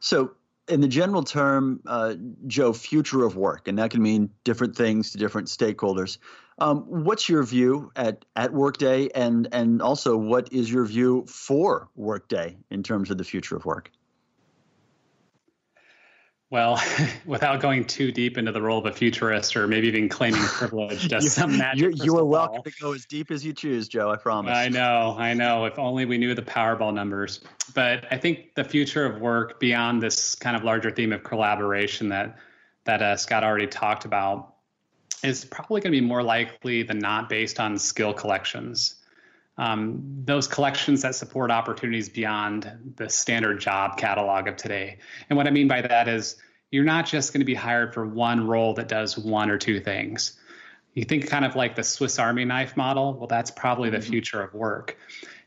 So, 0.00 0.32
in 0.70 0.80
the 0.80 0.88
general 0.88 1.22
term, 1.22 1.80
uh, 1.86 2.14
Joe, 2.46 2.72
future 2.72 3.24
of 3.24 3.36
work, 3.36 3.68
and 3.68 3.78
that 3.78 3.90
can 3.90 4.02
mean 4.02 4.30
different 4.44 4.76
things 4.76 5.10
to 5.12 5.18
different 5.18 5.48
stakeholders. 5.48 6.18
Um, 6.58 6.84
what's 7.04 7.28
your 7.28 7.42
view 7.42 7.90
at, 7.96 8.24
at 8.36 8.52
Workday, 8.52 9.08
and 9.14 9.48
and 9.52 9.82
also 9.82 10.16
what 10.16 10.52
is 10.52 10.70
your 10.70 10.84
view 10.84 11.24
for 11.26 11.88
Workday 11.96 12.56
in 12.70 12.82
terms 12.82 13.10
of 13.10 13.18
the 13.18 13.24
future 13.24 13.56
of 13.56 13.64
work? 13.64 13.90
Well, 16.50 16.82
without 17.26 17.60
going 17.60 17.84
too 17.84 18.10
deep 18.10 18.36
into 18.36 18.50
the 18.50 18.60
role 18.60 18.78
of 18.78 18.86
a 18.86 18.92
futurist 18.92 19.56
or 19.56 19.68
maybe 19.68 19.86
even 19.86 20.08
claiming 20.08 20.40
privilege, 20.46 21.08
some 21.22 21.56
magic. 21.56 22.02
You, 22.04 22.18
are 22.18 22.24
welcome 22.24 22.62
to 22.64 22.72
go 22.80 22.92
as 22.92 23.06
deep 23.06 23.30
as 23.30 23.44
you 23.44 23.52
choose, 23.52 23.88
Joe. 23.88 24.10
I 24.10 24.16
promise. 24.16 24.56
I 24.56 24.68
know, 24.68 25.14
I 25.16 25.32
know. 25.32 25.64
If 25.66 25.78
only 25.78 26.06
we 26.06 26.18
knew 26.18 26.34
the 26.34 26.42
Powerball 26.42 26.92
numbers. 26.92 27.40
But 27.72 28.04
I 28.10 28.16
think 28.16 28.54
the 28.56 28.64
future 28.64 29.06
of 29.06 29.20
work, 29.20 29.60
beyond 29.60 30.02
this 30.02 30.34
kind 30.34 30.56
of 30.56 30.64
larger 30.64 30.90
theme 30.90 31.12
of 31.12 31.22
collaboration 31.22 32.08
that 32.08 32.36
that 32.84 33.02
uh, 33.02 33.16
Scott 33.16 33.44
already 33.44 33.66
talked 33.66 34.04
about, 34.04 34.54
is 35.22 35.44
probably 35.44 35.80
going 35.80 35.92
to 35.92 36.00
be 36.00 36.04
more 36.04 36.22
likely 36.22 36.82
than 36.82 36.98
not 36.98 37.28
based 37.28 37.60
on 37.60 37.78
skill 37.78 38.12
collections 38.12 38.99
um, 39.58 40.22
those 40.24 40.46
collections 40.46 41.02
that 41.02 41.14
support 41.14 41.50
opportunities 41.50 42.08
beyond 42.08 42.94
the 42.96 43.08
standard 43.08 43.60
job 43.60 43.98
catalog 43.98 44.48
of 44.48 44.56
today. 44.56 44.98
And 45.28 45.36
what 45.36 45.46
I 45.46 45.50
mean 45.50 45.68
by 45.68 45.82
that 45.82 46.08
is 46.08 46.36
you're 46.70 46.84
not 46.84 47.06
just 47.06 47.32
going 47.32 47.40
to 47.40 47.46
be 47.46 47.54
hired 47.54 47.92
for 47.92 48.06
one 48.06 48.46
role 48.46 48.74
that 48.74 48.88
does 48.88 49.18
one 49.18 49.50
or 49.50 49.58
two 49.58 49.80
things. 49.80 50.38
You 50.94 51.04
think 51.04 51.28
kind 51.28 51.44
of 51.44 51.56
like 51.56 51.76
the 51.76 51.82
Swiss 51.82 52.18
Army 52.18 52.44
knife 52.44 52.76
model. 52.76 53.14
Well, 53.14 53.26
that's 53.26 53.50
probably 53.50 53.90
the 53.90 53.98
mm-hmm. 53.98 54.10
future 54.10 54.42
of 54.42 54.54
work. 54.54 54.96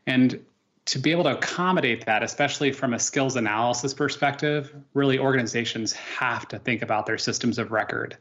And 0.06 0.44
to 0.86 0.98
be 0.98 1.10
able 1.12 1.24
to 1.24 1.36
accommodate 1.36 2.06
that, 2.06 2.22
especially 2.22 2.72
from 2.72 2.92
a 2.92 2.98
skills 2.98 3.36
analysis 3.36 3.94
perspective, 3.94 4.74
really 4.92 5.18
organizations 5.18 5.94
have 5.94 6.46
to 6.48 6.58
think 6.58 6.82
about 6.82 7.06
their 7.06 7.18
systems 7.18 7.58
of 7.58 7.72
record. 7.72 8.16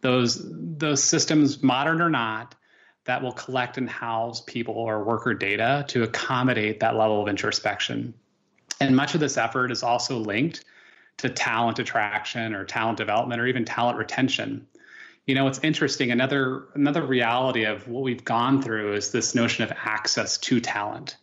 Those 0.00 0.40
those 0.50 1.02
systems, 1.02 1.62
modern 1.62 2.00
or 2.00 2.08
not, 2.08 2.54
that 3.08 3.22
will 3.22 3.32
collect 3.32 3.78
and 3.78 3.88
house 3.88 4.42
people 4.42 4.74
or 4.74 5.02
worker 5.02 5.32
data 5.32 5.82
to 5.88 6.02
accommodate 6.02 6.80
that 6.80 6.94
level 6.94 7.22
of 7.22 7.28
introspection. 7.28 8.12
And 8.80 8.94
much 8.94 9.14
of 9.14 9.20
this 9.20 9.38
effort 9.38 9.70
is 9.70 9.82
also 9.82 10.18
linked 10.18 10.62
to 11.16 11.30
talent 11.30 11.78
attraction 11.78 12.52
or 12.52 12.66
talent 12.66 12.98
development 12.98 13.40
or 13.40 13.46
even 13.46 13.64
talent 13.64 13.96
retention. 13.96 14.66
You 15.24 15.34
know, 15.34 15.46
it's 15.46 15.58
interesting. 15.62 16.10
Another 16.10 16.64
another 16.74 17.00
reality 17.00 17.64
of 17.64 17.88
what 17.88 18.02
we've 18.02 18.26
gone 18.26 18.60
through 18.60 18.92
is 18.92 19.10
this 19.10 19.34
notion 19.34 19.64
of 19.64 19.72
access 19.72 20.36
to 20.38 20.60
talent. 20.60 21.16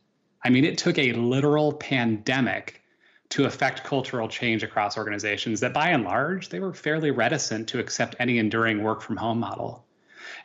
I 0.44 0.50
mean, 0.50 0.66
it 0.66 0.80
took 0.80 0.98
a 0.98 1.14
literal 1.14 1.72
pandemic 1.72 2.82
to 3.30 3.46
affect 3.46 3.84
cultural 3.84 4.28
change 4.28 4.64
across 4.64 4.98
organizations 4.98 5.60
that 5.60 5.74
by 5.74 5.90
and 5.90 6.04
large 6.04 6.50
they 6.50 6.60
were 6.60 6.74
fairly 6.74 7.12
reticent 7.12 7.70
to 7.70 7.80
accept 7.80 8.16
any 8.18 8.40
enduring 8.40 8.82
work 8.82 9.04
from 9.04 9.18
home 9.18 9.40
model. 9.40 9.86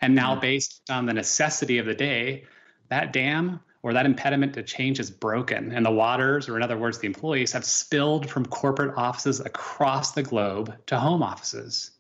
And 0.01 0.15
now, 0.15 0.33
mm-hmm. 0.33 0.41
based 0.41 0.83
on 0.91 1.07
the 1.07 1.13
necessity 1.13 1.79
of 1.79 1.87
the 1.87 1.95
day, 1.95 2.45
that 2.89 3.13
dam 3.13 3.61
or 3.83 3.93
that 3.93 4.07
impediment 4.07 4.55
to 4.55 4.63
change 4.63 5.01
is 5.01 5.11
broken. 5.11 5.73
And 5.73 5.85
the 5.85 5.91
waters, 5.91 6.49
or 6.49 6.57
in 6.57 6.63
other 6.63 6.77
words, 6.77 6.99
the 6.99 7.07
employees, 7.07 7.53
have 7.53 7.65
spilled 7.65 8.29
from 8.29 8.45
corporate 8.47 8.97
offices 8.97 9.41
across 9.41 10.13
the 10.13 10.23
globe 10.23 10.75
to 10.87 10.99
home 10.99 11.23
offices. 11.23 11.93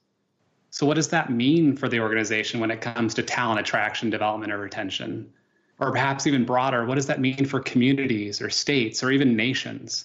So, 0.70 0.86
what 0.86 0.94
does 0.94 1.08
that 1.08 1.30
mean 1.30 1.76
for 1.76 1.88
the 1.88 2.00
organization 2.00 2.60
when 2.60 2.70
it 2.70 2.80
comes 2.80 3.14
to 3.14 3.22
talent 3.22 3.60
attraction, 3.60 4.10
development, 4.10 4.52
or 4.52 4.58
retention? 4.58 5.32
Or 5.78 5.90
perhaps 5.90 6.26
even 6.26 6.44
broader, 6.44 6.84
what 6.84 6.96
does 6.96 7.06
that 7.06 7.20
mean 7.20 7.46
for 7.46 7.60
communities 7.60 8.42
or 8.42 8.50
states 8.50 9.02
or 9.02 9.10
even 9.10 9.34
nations? 9.34 10.04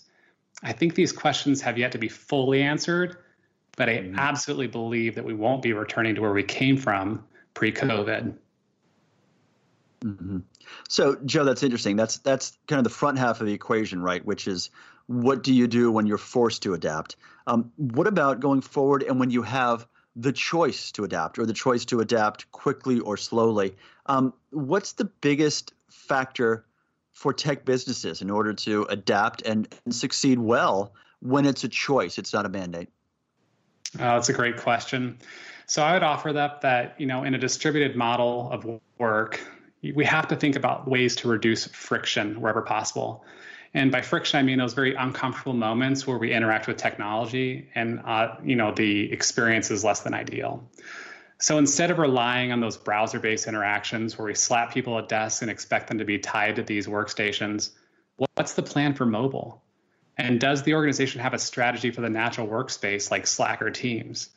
I 0.64 0.72
think 0.72 0.96
these 0.96 1.12
questions 1.12 1.62
have 1.62 1.78
yet 1.78 1.92
to 1.92 1.98
be 1.98 2.08
fully 2.08 2.62
answered, 2.62 3.18
but 3.76 3.90
I 3.90 3.98
mm-hmm. 3.98 4.18
absolutely 4.18 4.68
believe 4.68 5.16
that 5.16 5.26
we 5.26 5.34
won't 5.34 5.62
be 5.62 5.74
returning 5.74 6.16
to 6.16 6.22
where 6.22 6.32
we 6.32 6.44
came 6.44 6.78
from 6.78 7.26
pre-COVID. 7.56 8.36
Mm-hmm. 10.02 10.40
So, 10.88 11.16
Joe, 11.26 11.44
that's 11.46 11.64
interesting. 11.64 11.96
That's 11.96 12.20
that's 12.20 12.56
kind 12.68 12.78
of 12.78 12.84
the 12.84 12.92
front 12.92 13.18
half 13.18 13.42
of 13.42 13.48
the 13.48 13.54
equation, 13.54 14.02
right? 14.02 14.24
Which 14.24 14.48
is 14.48 14.70
what 15.08 15.42
do 15.42 15.54
you 15.54 15.68
do 15.68 15.92
when 15.92 16.06
you're 16.06 16.20
forced 16.20 16.64
to 16.64 16.76
adapt? 16.76 17.16
Um, 17.48 17.72
what 17.78 18.06
about 18.06 18.40
going 18.40 18.62
forward 18.62 19.02
and 19.02 19.20
when 19.20 19.32
you 19.32 19.42
have 19.42 19.88
the 20.16 20.32
choice 20.32 20.92
to 20.94 21.04
adapt 21.04 21.40
or 21.40 21.46
the 21.46 21.54
choice 21.54 21.86
to 21.86 22.02
adapt 22.02 22.52
quickly 22.52 23.00
or 23.00 23.18
slowly? 23.18 23.76
Um, 24.06 24.34
what's 24.52 24.94
the 24.94 25.06
biggest 25.06 25.74
factor 25.90 26.66
for 27.14 27.34
tech 27.34 27.66
businesses 27.66 28.22
in 28.22 28.30
order 28.30 28.54
to 28.54 28.84
adapt 28.84 29.42
and, 29.44 29.68
and 29.86 29.96
succeed 29.96 30.40
well 30.40 30.94
when 31.20 31.46
it's 31.46 31.64
a 31.64 31.70
choice? 31.70 32.18
It's 32.18 32.34
not 32.34 32.46
a 32.46 32.50
mandate. 32.50 32.90
Oh, 33.96 34.00
that's 34.00 34.30
a 34.30 34.34
great 34.34 34.58
question. 34.58 35.18
So 35.68 35.84
I 35.84 35.94
would 35.94 36.04
offer 36.04 36.30
up 36.38 36.62
that, 36.62 37.00
you 37.00 37.08
know, 37.08 37.24
in 37.24 37.34
a 37.34 37.38
distributed 37.38 37.96
model 37.96 38.52
of 38.52 38.68
work, 39.00 39.42
we 39.82 40.06
have 40.06 40.28
to 40.30 40.36
think 40.36 40.56
about 40.56 40.88
ways 40.88 41.16
to 41.18 41.28
reduce 41.28 41.68
friction 41.68 42.40
wherever 42.40 42.62
possible. 42.62 43.26
And 43.74 43.92
by 43.92 44.02
friction, 44.02 44.40
I 44.40 44.44
mean 44.44 44.58
those 44.58 44.74
very 44.74 44.96
uncomfortable 44.96 45.54
moments 45.54 46.08
where 46.08 46.18
we 46.18 46.32
interact 46.32 46.68
with 46.68 46.78
technology 46.78 47.70
and, 47.76 48.00
uh, 48.06 48.36
you 48.44 48.56
know, 48.56 48.74
the 48.74 49.12
experience 49.12 49.70
is 49.70 49.84
less 49.84 50.02
than 50.02 50.14
ideal. 50.14 50.64
So 51.40 51.58
instead 51.58 51.92
of 51.92 51.98
relying 51.98 52.54
on 52.54 52.62
those 52.62 52.78
browser 52.78 53.20
based 53.20 53.48
interactions 53.48 54.18
where 54.18 54.28
we 54.28 54.36
slap 54.36 54.74
people 54.74 54.98
at 54.98 55.10
desks 55.10 55.42
and 55.42 55.52
expect 55.52 55.88
them 55.88 55.98
to 55.98 56.06
be 56.06 56.20
tied 56.20 56.56
to 56.56 56.64
these 56.64 56.88
workstations, 56.88 57.72
what's 58.16 58.54
the 58.54 58.64
plan 58.64 58.94
for 58.94 59.06
mobile? 59.06 59.62
And 60.18 60.40
does 60.40 60.64
the 60.64 60.76
organization 60.76 61.20
have 61.20 61.34
a 61.34 61.40
strategy 61.40 61.92
for 61.92 62.00
the 62.00 62.10
natural 62.10 62.48
workspace 62.48 63.12
like 63.12 63.28
Slack 63.28 63.62
or 63.62 63.72
Teams? 63.72 64.30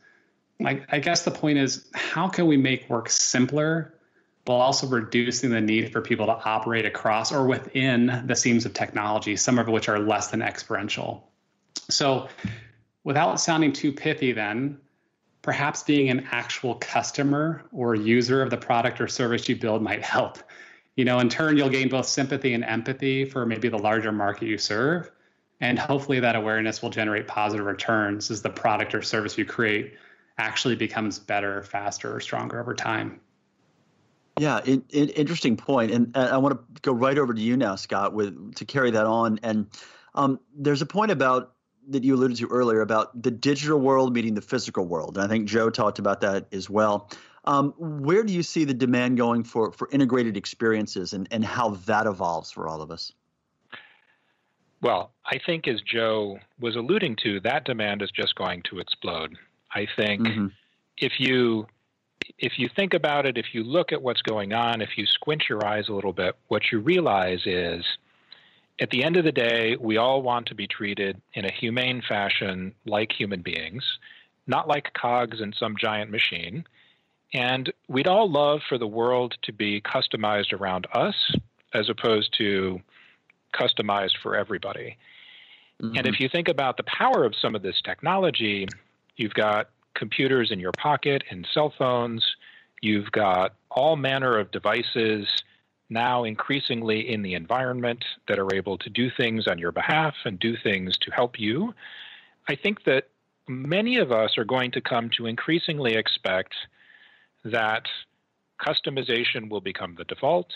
I, 0.64 0.82
I 0.88 0.98
guess 0.98 1.22
the 1.22 1.30
point 1.30 1.58
is 1.58 1.88
how 1.94 2.28
can 2.28 2.46
we 2.46 2.56
make 2.56 2.88
work 2.90 3.08
simpler 3.08 3.94
while 4.48 4.60
also 4.60 4.86
reducing 4.86 5.50
the 5.50 5.60
need 5.60 5.92
for 5.92 6.00
people 6.00 6.26
to 6.26 6.32
operate 6.32 6.86
across 6.86 7.32
or 7.32 7.46
within 7.46 8.24
the 8.26 8.34
seams 8.34 8.64
of 8.64 8.72
technology, 8.72 9.36
some 9.36 9.58
of 9.58 9.68
which 9.68 9.88
are 9.88 9.98
less 9.98 10.28
than 10.28 10.40
experiential. 10.40 11.28
So, 11.90 12.28
without 13.04 13.40
sounding 13.40 13.72
too 13.72 13.92
pithy, 13.92 14.32
then, 14.32 14.78
perhaps 15.42 15.82
being 15.82 16.08
an 16.08 16.26
actual 16.30 16.76
customer 16.76 17.64
or 17.72 17.94
user 17.94 18.42
of 18.42 18.50
the 18.50 18.56
product 18.56 19.00
or 19.00 19.06
service 19.06 19.48
you 19.48 19.56
build 19.56 19.82
might 19.82 20.02
help. 20.02 20.38
You 20.96 21.04
know, 21.04 21.20
in 21.20 21.28
turn, 21.28 21.56
you'll 21.56 21.68
gain 21.68 21.90
both 21.90 22.06
sympathy 22.06 22.54
and 22.54 22.64
empathy 22.64 23.24
for 23.26 23.46
maybe 23.46 23.68
the 23.68 23.78
larger 23.78 24.12
market 24.12 24.48
you 24.48 24.58
serve. 24.58 25.10
And 25.60 25.78
hopefully, 25.78 26.20
that 26.20 26.36
awareness 26.36 26.80
will 26.80 26.90
generate 26.90 27.28
positive 27.28 27.66
returns 27.66 28.30
as 28.30 28.42
the 28.42 28.50
product 28.50 28.94
or 28.94 29.02
service 29.02 29.36
you 29.36 29.44
create 29.44 29.94
actually 30.38 30.76
becomes 30.76 31.18
better, 31.18 31.62
faster, 31.62 32.14
or 32.14 32.20
stronger 32.20 32.60
over 32.60 32.74
time. 32.74 33.20
Yeah, 34.38 34.60
it, 34.64 34.82
it, 34.90 35.18
interesting 35.18 35.56
point, 35.56 35.90
and 35.90 36.16
I 36.16 36.38
want 36.38 36.54
to 36.54 36.80
go 36.82 36.92
right 36.92 37.18
over 37.18 37.34
to 37.34 37.40
you 37.40 37.56
now, 37.56 37.74
Scott, 37.74 38.12
with 38.14 38.54
to 38.54 38.64
carry 38.64 38.92
that 38.92 39.04
on. 39.04 39.40
And 39.42 39.66
um, 40.14 40.38
there's 40.56 40.80
a 40.80 40.86
point 40.86 41.10
about 41.10 41.54
that 41.88 42.04
you 42.04 42.14
alluded 42.14 42.36
to 42.36 42.46
earlier 42.46 42.80
about 42.80 43.20
the 43.20 43.30
digital 43.30 43.80
world 43.80 44.14
meeting 44.14 44.34
the 44.34 44.40
physical 44.40 44.86
world, 44.86 45.16
and 45.16 45.24
I 45.24 45.28
think 45.28 45.48
Joe 45.48 45.70
talked 45.70 45.98
about 45.98 46.20
that 46.20 46.46
as 46.52 46.70
well. 46.70 47.10
Um, 47.44 47.72
where 47.78 48.22
do 48.22 48.32
you 48.32 48.42
see 48.42 48.64
the 48.64 48.74
demand 48.74 49.16
going 49.16 49.42
for 49.42 49.72
for 49.72 49.88
integrated 49.90 50.36
experiences, 50.36 51.14
and 51.14 51.26
and 51.32 51.44
how 51.44 51.70
that 51.86 52.06
evolves 52.06 52.52
for 52.52 52.68
all 52.68 52.80
of 52.80 52.92
us? 52.92 53.12
Well, 54.80 55.12
I 55.26 55.40
think 55.44 55.66
as 55.66 55.80
Joe 55.80 56.38
was 56.60 56.76
alluding 56.76 57.16
to, 57.24 57.40
that 57.40 57.64
demand 57.64 58.02
is 58.02 58.10
just 58.12 58.36
going 58.36 58.62
to 58.70 58.78
explode. 58.78 59.36
I 59.74 59.86
think 59.96 60.22
mm-hmm. 60.22 60.46
if 60.96 61.12
you 61.18 61.66
if 62.38 62.58
you 62.58 62.68
think 62.74 62.94
about 62.94 63.26
it, 63.26 63.38
if 63.38 63.46
you 63.52 63.64
look 63.64 63.92
at 63.92 64.02
what's 64.02 64.22
going 64.22 64.52
on, 64.52 64.80
if 64.80 64.96
you 64.96 65.06
squint 65.06 65.44
your 65.48 65.66
eyes 65.66 65.88
a 65.88 65.92
little 65.92 66.12
bit, 66.12 66.36
what 66.48 66.70
you 66.70 66.78
realize 66.78 67.40
is 67.46 67.84
at 68.80 68.90
the 68.90 69.02
end 69.02 69.16
of 69.16 69.24
the 69.24 69.32
day, 69.32 69.76
we 69.80 69.96
all 69.96 70.22
want 70.22 70.46
to 70.46 70.54
be 70.54 70.66
treated 70.66 71.20
in 71.34 71.44
a 71.44 71.52
humane 71.52 72.02
fashion 72.06 72.74
like 72.86 73.10
human 73.12 73.42
beings, 73.42 73.84
not 74.46 74.68
like 74.68 74.92
cogs 74.94 75.40
in 75.40 75.52
some 75.52 75.76
giant 75.76 76.10
machine. 76.10 76.64
And 77.34 77.72
we'd 77.88 78.06
all 78.06 78.30
love 78.30 78.60
for 78.68 78.78
the 78.78 78.86
world 78.86 79.36
to 79.42 79.52
be 79.52 79.80
customized 79.80 80.52
around 80.52 80.86
us 80.92 81.14
as 81.74 81.90
opposed 81.90 82.34
to 82.38 82.80
customized 83.52 84.16
for 84.22 84.36
everybody. 84.36 84.96
Mm-hmm. 85.82 85.96
And 85.96 86.06
if 86.06 86.20
you 86.20 86.28
think 86.28 86.48
about 86.48 86.76
the 86.76 86.84
power 86.84 87.24
of 87.24 87.34
some 87.40 87.54
of 87.54 87.62
this 87.62 87.80
technology, 87.82 88.66
you've 89.18 89.34
got 89.34 89.68
computers 89.94 90.50
in 90.50 90.58
your 90.58 90.72
pocket 90.72 91.22
and 91.30 91.46
cell 91.52 91.72
phones, 91.76 92.24
you've 92.80 93.10
got 93.12 93.54
all 93.70 93.96
manner 93.96 94.38
of 94.38 94.50
devices 94.50 95.26
now 95.90 96.24
increasingly 96.24 97.10
in 97.12 97.22
the 97.22 97.34
environment 97.34 98.04
that 98.28 98.38
are 98.38 98.54
able 98.54 98.78
to 98.78 98.90
do 98.90 99.10
things 99.10 99.46
on 99.46 99.58
your 99.58 99.72
behalf 99.72 100.14
and 100.24 100.38
do 100.38 100.56
things 100.62 100.96
to 100.98 101.10
help 101.10 101.38
you. 101.38 101.74
I 102.48 102.54
think 102.54 102.84
that 102.84 103.08
many 103.48 103.98
of 103.98 104.12
us 104.12 104.38
are 104.38 104.44
going 104.44 104.70
to 104.72 104.80
come 104.80 105.10
to 105.16 105.26
increasingly 105.26 105.94
expect 105.94 106.54
that 107.44 107.86
customization 108.60 109.48
will 109.48 109.60
become 109.60 109.94
the 109.96 110.04
default, 110.04 110.52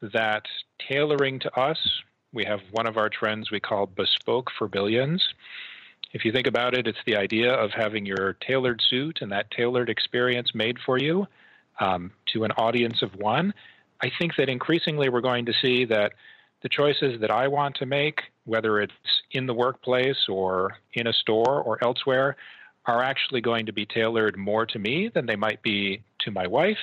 that 0.00 0.44
tailoring 0.88 1.38
to 1.40 1.60
us, 1.60 1.78
we 2.32 2.44
have 2.44 2.60
one 2.72 2.86
of 2.86 2.96
our 2.96 3.08
trends 3.08 3.50
we 3.50 3.60
call 3.60 3.86
bespoke 3.86 4.50
for 4.56 4.68
billions. 4.68 5.34
If 6.12 6.24
you 6.24 6.32
think 6.32 6.46
about 6.46 6.76
it, 6.76 6.86
it's 6.86 6.98
the 7.06 7.16
idea 7.16 7.52
of 7.52 7.70
having 7.70 8.04
your 8.04 8.36
tailored 8.46 8.80
suit 8.88 9.18
and 9.20 9.30
that 9.32 9.50
tailored 9.50 9.88
experience 9.88 10.54
made 10.54 10.78
for 10.84 10.98
you 10.98 11.26
um, 11.78 12.10
to 12.32 12.44
an 12.44 12.52
audience 12.52 13.02
of 13.02 13.14
one. 13.14 13.54
I 14.02 14.10
think 14.18 14.36
that 14.36 14.48
increasingly 14.48 15.08
we're 15.08 15.20
going 15.20 15.46
to 15.46 15.52
see 15.62 15.84
that 15.86 16.12
the 16.62 16.68
choices 16.68 17.20
that 17.20 17.30
I 17.30 17.48
want 17.48 17.76
to 17.76 17.86
make, 17.86 18.20
whether 18.44 18.80
it's 18.80 18.92
in 19.30 19.46
the 19.46 19.54
workplace 19.54 20.28
or 20.28 20.76
in 20.94 21.06
a 21.06 21.12
store 21.12 21.62
or 21.62 21.78
elsewhere, 21.82 22.36
are 22.86 23.02
actually 23.02 23.40
going 23.40 23.66
to 23.66 23.72
be 23.72 23.86
tailored 23.86 24.36
more 24.36 24.66
to 24.66 24.78
me 24.78 25.10
than 25.12 25.26
they 25.26 25.36
might 25.36 25.62
be 25.62 26.02
to 26.20 26.30
my 26.30 26.46
wife. 26.46 26.78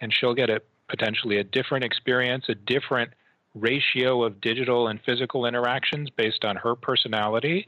And 0.00 0.12
she'll 0.12 0.34
get 0.34 0.48
a 0.48 0.62
potentially 0.88 1.38
a 1.38 1.44
different 1.44 1.84
experience, 1.84 2.46
a 2.48 2.54
different 2.54 3.12
ratio 3.54 4.22
of 4.22 4.40
digital 4.40 4.88
and 4.88 5.00
physical 5.04 5.46
interactions 5.46 6.08
based 6.10 6.44
on 6.44 6.56
her 6.56 6.74
personality. 6.74 7.66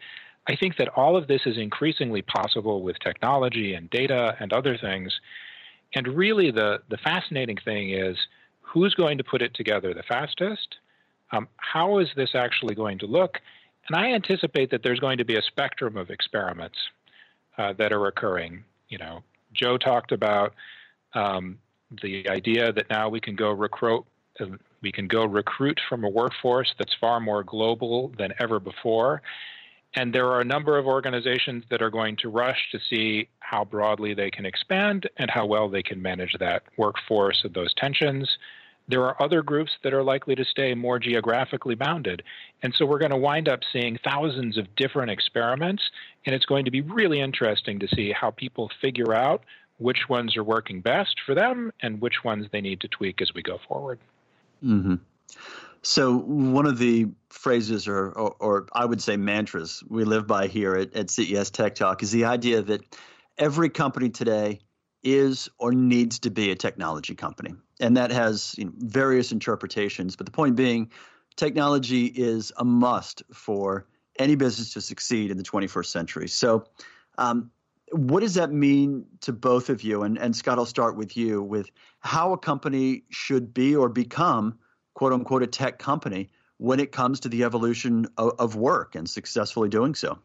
I 0.49 0.56
think 0.56 0.76
that 0.76 0.88
all 0.88 1.16
of 1.16 1.28
this 1.28 1.42
is 1.46 1.56
increasingly 1.56 2.22
possible 2.22 2.82
with 2.82 2.99
technology 2.99 3.75
and 3.75 3.88
data 3.90 4.37
and 4.40 4.52
other 4.52 4.76
things. 4.76 5.12
And 5.94 6.08
really, 6.08 6.50
the, 6.50 6.80
the 6.88 6.96
fascinating 6.96 7.58
thing 7.64 7.90
is 7.90 8.16
who's 8.61 8.94
going 8.94 9.18
to 9.18 9.25
put 9.25 9.42
it 9.42 9.54
together 9.54 9.94
the 9.94 10.02
fastest? 10.02 10.76
Um, 11.30 11.49
how 11.56 11.99
is 11.99 12.08
this 12.16 12.34
actually 12.34 12.75
going 12.75 12.99
to 13.00 13.06
look? 13.06 13.38
And 13.88 13.96
I 13.96 14.12
anticipate 14.12 14.70
that 14.70 14.82
there's 14.82 15.00
going 15.00 15.18
to 15.18 15.25
be 15.25 15.37
a 15.37 15.42
spectrum 15.42 15.96
of 15.96 16.11
experiments 16.11 16.78
uh, 17.58 17.75
that 17.75 17.92
are 17.92 18.06
occurring. 18.06 18.64
You 18.88 18.99
know, 18.99 19.22
Joe 19.52 19.76
talked 19.76 20.12
about 20.12 20.54
um, 21.14 21.58
the 22.02 22.28
idea 22.28 22.72
that 22.72 22.88
now 22.90 23.08
we 23.08 23.20
can 23.20 23.37
go 23.37 23.50
recruit 23.50 24.04
uh, 24.40 24.46
we 24.80 24.90
can 24.90 25.06
go 25.06 25.25
recruit 25.25 25.80
from 25.88 26.02
a 26.04 26.08
workforce 26.08 26.75
that's 26.78 26.94
far 27.00 27.20
more 27.20 27.44
global 27.44 28.12
than 28.18 28.32
ever 28.40 28.58
before. 28.58 29.22
And 29.94 30.14
there 30.14 30.26
are 30.26 30.40
a 30.40 30.44
number 30.44 30.78
of 30.78 30.87
organizations 30.87 31.64
that 31.70 31.82
are 31.82 31.90
going 31.90 32.16
to 32.18 32.30
rush 32.30 32.70
to 32.72 32.78
see 32.88 33.28
how 33.40 33.64
broadly 33.64 34.14
they 34.14 34.30
can 34.30 34.46
expand 34.46 35.08
and 35.18 35.30
how 35.30 35.46
well 35.46 35.68
they 35.68 35.82
can 35.82 36.00
manage 36.00 36.34
that 36.40 36.62
workforce 36.78 37.42
and 37.44 37.52
those 37.52 37.75
tensions. 37.75 38.38
There 38.88 39.04
are 39.04 39.22
other 39.22 39.42
groups 39.42 39.70
that 39.84 39.92
are 39.92 40.02
likely 40.02 40.34
to 40.34 40.44
stay 40.44 40.75
more 40.75 40.99
geographically 40.99 41.75
bounded. 41.75 42.22
And 42.62 42.75
so 42.75 42.87
we're 42.87 42.99
going 42.99 43.11
to 43.11 43.16
wind 43.16 43.49
up 43.49 43.61
seeing 43.72 43.99
thousands 44.02 44.56
of 44.56 44.75
different 44.76 45.11
experiments. 45.11 45.82
And 46.25 46.34
it's 46.34 46.46
going 46.46 46.64
to 46.64 46.70
be 46.70 46.80
really 46.80 47.20
interesting 47.20 47.78
to 47.80 47.88
see 47.88 48.12
how 48.12 48.30
people 48.30 48.70
figure 48.81 49.12
out 49.14 49.44
which 49.78 50.09
ones 50.09 50.37
are 50.37 50.44
working 50.44 50.81
best 50.81 51.16
for 51.24 51.35
them 51.35 51.72
and 51.81 52.00
which 52.00 52.24
ones 52.24 52.46
they 52.50 52.61
need 52.61 52.81
to 52.81 52.88
tweak 52.88 53.20
as 53.20 53.33
we 53.35 53.42
go 53.42 53.59
forward. 53.68 53.98
Mm-hmm. 54.64 54.94
So 55.83 56.16
one 56.16 56.66
of 56.66 56.79
the 56.79 57.09
phrases, 57.29 57.88
or, 57.88 58.11
or, 58.11 58.37
or 58.38 58.66
I 58.73 58.85
would 58.85 59.03
say 59.03 59.16
mantras, 59.16 59.83
we 59.88 60.05
live 60.05 60.27
by 60.27 60.47
here 60.47 60.77
at, 60.77 60.95
at 60.95 61.11
CES 61.11 61.51
Tech 61.51 61.75
Talk 61.75 62.03
is 62.03 62.12
the 62.12 62.27
idea 62.27 62.62
that 62.62 62.83
every 63.37 63.68
company 63.68 64.11
today 64.11 64.61
is 65.03 65.49
or 65.59 65.73
needs 65.73 66.21
to 66.21 66.31
be 66.31 66.53
a 66.53 66.55
technology 66.55 67.16
company, 67.16 67.55
and 67.81 67.97
that 67.97 68.12
has 68.12 68.55
you 68.57 68.66
know, 68.66 68.73
various 68.77 69.33
interpretations. 69.33 70.14
But 70.14 70.27
the 70.27 70.33
point 70.33 70.55
being, 70.55 70.92
technology 71.35 72.07
is 72.07 72.53
a 72.57 72.64
must 72.64 73.25
for 73.33 73.87
any 74.18 74.37
business 74.37 74.75
to 74.75 74.81
succeed 74.81 75.31
in 75.31 75.37
the 75.37 75.42
21st 75.42 75.87
century. 75.87 76.29
So, 76.29 76.64
um, 77.18 77.51
what 77.90 78.21
does 78.21 78.35
that 78.35 78.51
mean 78.51 79.05
to 79.21 79.33
both 79.33 79.68
of 79.68 79.83
you? 79.83 80.03
And, 80.03 80.18
and 80.18 80.35
Scott, 80.35 80.59
I'll 80.59 80.64
start 80.64 80.97
with 80.97 81.16
you 81.16 81.42
with 81.42 81.71
how 82.01 82.33
a 82.33 82.38
company 82.38 83.03
should 83.11 83.53
be 83.53 83.77
or 83.77 83.88
become, 83.88 84.59
quote 84.94 85.12
unquote, 85.12 85.42
a 85.42 85.46
tech 85.46 85.78
company 85.78 86.31
when 86.59 86.81
it 86.81 86.92
comes 86.92 87.20
to 87.20 87.28
the 87.28 87.44
evolution 87.44 88.07
of, 88.16 88.35
of 88.38 88.57
work 88.57 88.94
and 88.94 89.09
successfully 89.09 89.68
doing 89.68 89.94
so. 89.94 90.18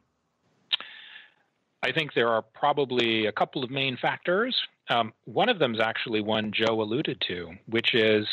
I 1.84 1.92
think 1.92 2.14
there 2.14 2.30
are 2.30 2.42
probably 2.42 3.28
a 3.28 3.32
couple 3.32 3.64
of 3.64 3.70
main 3.70 3.98
factors. 3.98 4.56
Um, 4.90 5.14
one 5.26 5.50
of 5.50 5.60
them 5.60 5.76
is 5.76 5.80
actually 5.80 6.22
one 6.22 6.52
Joe 6.52 6.82
alluded 6.82 7.22
to, 7.28 7.52
which 7.68 7.94
is 7.94 8.28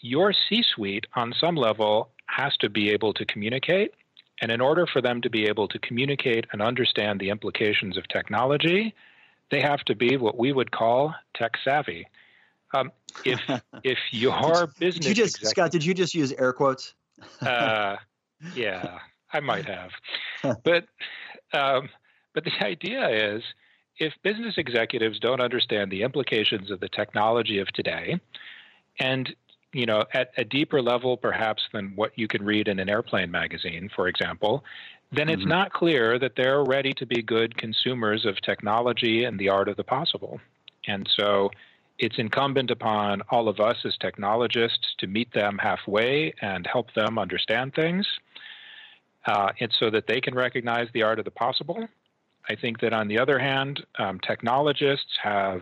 your 0.00 0.32
C 0.32 0.62
suite 0.74 1.06
on 1.14 1.32
some 1.38 1.54
level 1.54 2.10
has 2.26 2.56
to 2.58 2.70
be 2.70 2.90
able 2.90 3.12
to 3.14 3.24
communicate 3.24 3.92
and 4.42 4.50
in 4.50 4.60
order 4.60 4.86
for 4.86 5.00
them 5.00 5.20
to 5.22 5.30
be 5.30 5.46
able 5.46 5.68
to 5.68 5.78
communicate 5.78 6.46
and 6.52 6.60
understand 6.60 7.20
the 7.20 7.30
implications 7.30 7.96
of 7.96 8.08
technology, 8.08 8.92
they 9.52 9.60
have 9.60 9.80
to 9.84 9.94
be 9.94 10.16
what 10.16 10.36
we 10.36 10.52
would 10.52 10.72
call 10.72 11.14
tech 11.34 11.52
savvy. 11.64 12.08
Um, 12.72 12.92
if 13.24 13.40
if 13.84 13.98
your 14.10 14.68
business, 14.78 15.06
did 15.06 15.18
you 15.18 15.24
just, 15.24 15.46
Scott, 15.46 15.70
did 15.70 15.84
you 15.84 15.94
just 15.94 16.14
use 16.14 16.32
air 16.32 16.52
quotes? 16.52 16.94
uh, 17.40 17.96
yeah, 18.54 18.98
I 19.32 19.40
might 19.40 19.66
have, 19.66 19.90
but 20.64 20.86
um, 21.52 21.88
but 22.34 22.44
the 22.44 22.52
idea 22.64 23.34
is, 23.34 23.42
if 23.98 24.12
business 24.22 24.54
executives 24.56 25.18
don't 25.18 25.40
understand 25.40 25.90
the 25.90 26.02
implications 26.02 26.70
of 26.70 26.80
the 26.80 26.88
technology 26.88 27.58
of 27.58 27.68
today, 27.68 28.20
and 28.98 29.34
you 29.72 29.86
know, 29.86 30.04
at 30.12 30.32
a 30.36 30.44
deeper 30.44 30.82
level 30.82 31.16
perhaps 31.16 31.62
than 31.72 31.92
what 31.96 32.12
you 32.16 32.28
can 32.28 32.44
read 32.44 32.68
in 32.68 32.78
an 32.78 32.88
airplane 32.88 33.30
magazine, 33.30 33.90
for 33.94 34.06
example, 34.06 34.64
then 35.12 35.28
it's 35.28 35.40
mm-hmm. 35.40 35.48
not 35.48 35.72
clear 35.72 36.18
that 36.18 36.36
they're 36.36 36.64
ready 36.64 36.92
to 36.94 37.06
be 37.06 37.22
good 37.22 37.56
consumers 37.56 38.24
of 38.24 38.40
technology 38.40 39.24
and 39.24 39.38
the 39.38 39.48
art 39.48 39.68
of 39.68 39.76
the 39.76 39.84
possible. 39.84 40.40
And 40.86 41.08
so 41.16 41.50
it's 42.02 42.18
incumbent 42.18 42.72
upon 42.72 43.22
all 43.30 43.48
of 43.48 43.60
us 43.60 43.76
as 43.84 43.96
technologists 43.96 44.96
to 44.98 45.06
meet 45.06 45.32
them 45.32 45.56
halfway 45.56 46.34
and 46.42 46.66
help 46.66 46.92
them 46.94 47.16
understand 47.16 47.72
things. 47.74 48.04
Uh, 49.24 49.52
and 49.60 49.72
so 49.78 49.88
that 49.88 50.08
they 50.08 50.20
can 50.20 50.34
recognize 50.34 50.88
the 50.92 51.04
art 51.04 51.20
of 51.20 51.24
the 51.24 51.30
possible. 51.30 51.86
I 52.50 52.56
think 52.56 52.80
that 52.80 52.92
on 52.92 53.06
the 53.06 53.20
other 53.20 53.38
hand, 53.38 53.86
um, 54.00 54.18
technologists 54.18 55.16
have 55.22 55.60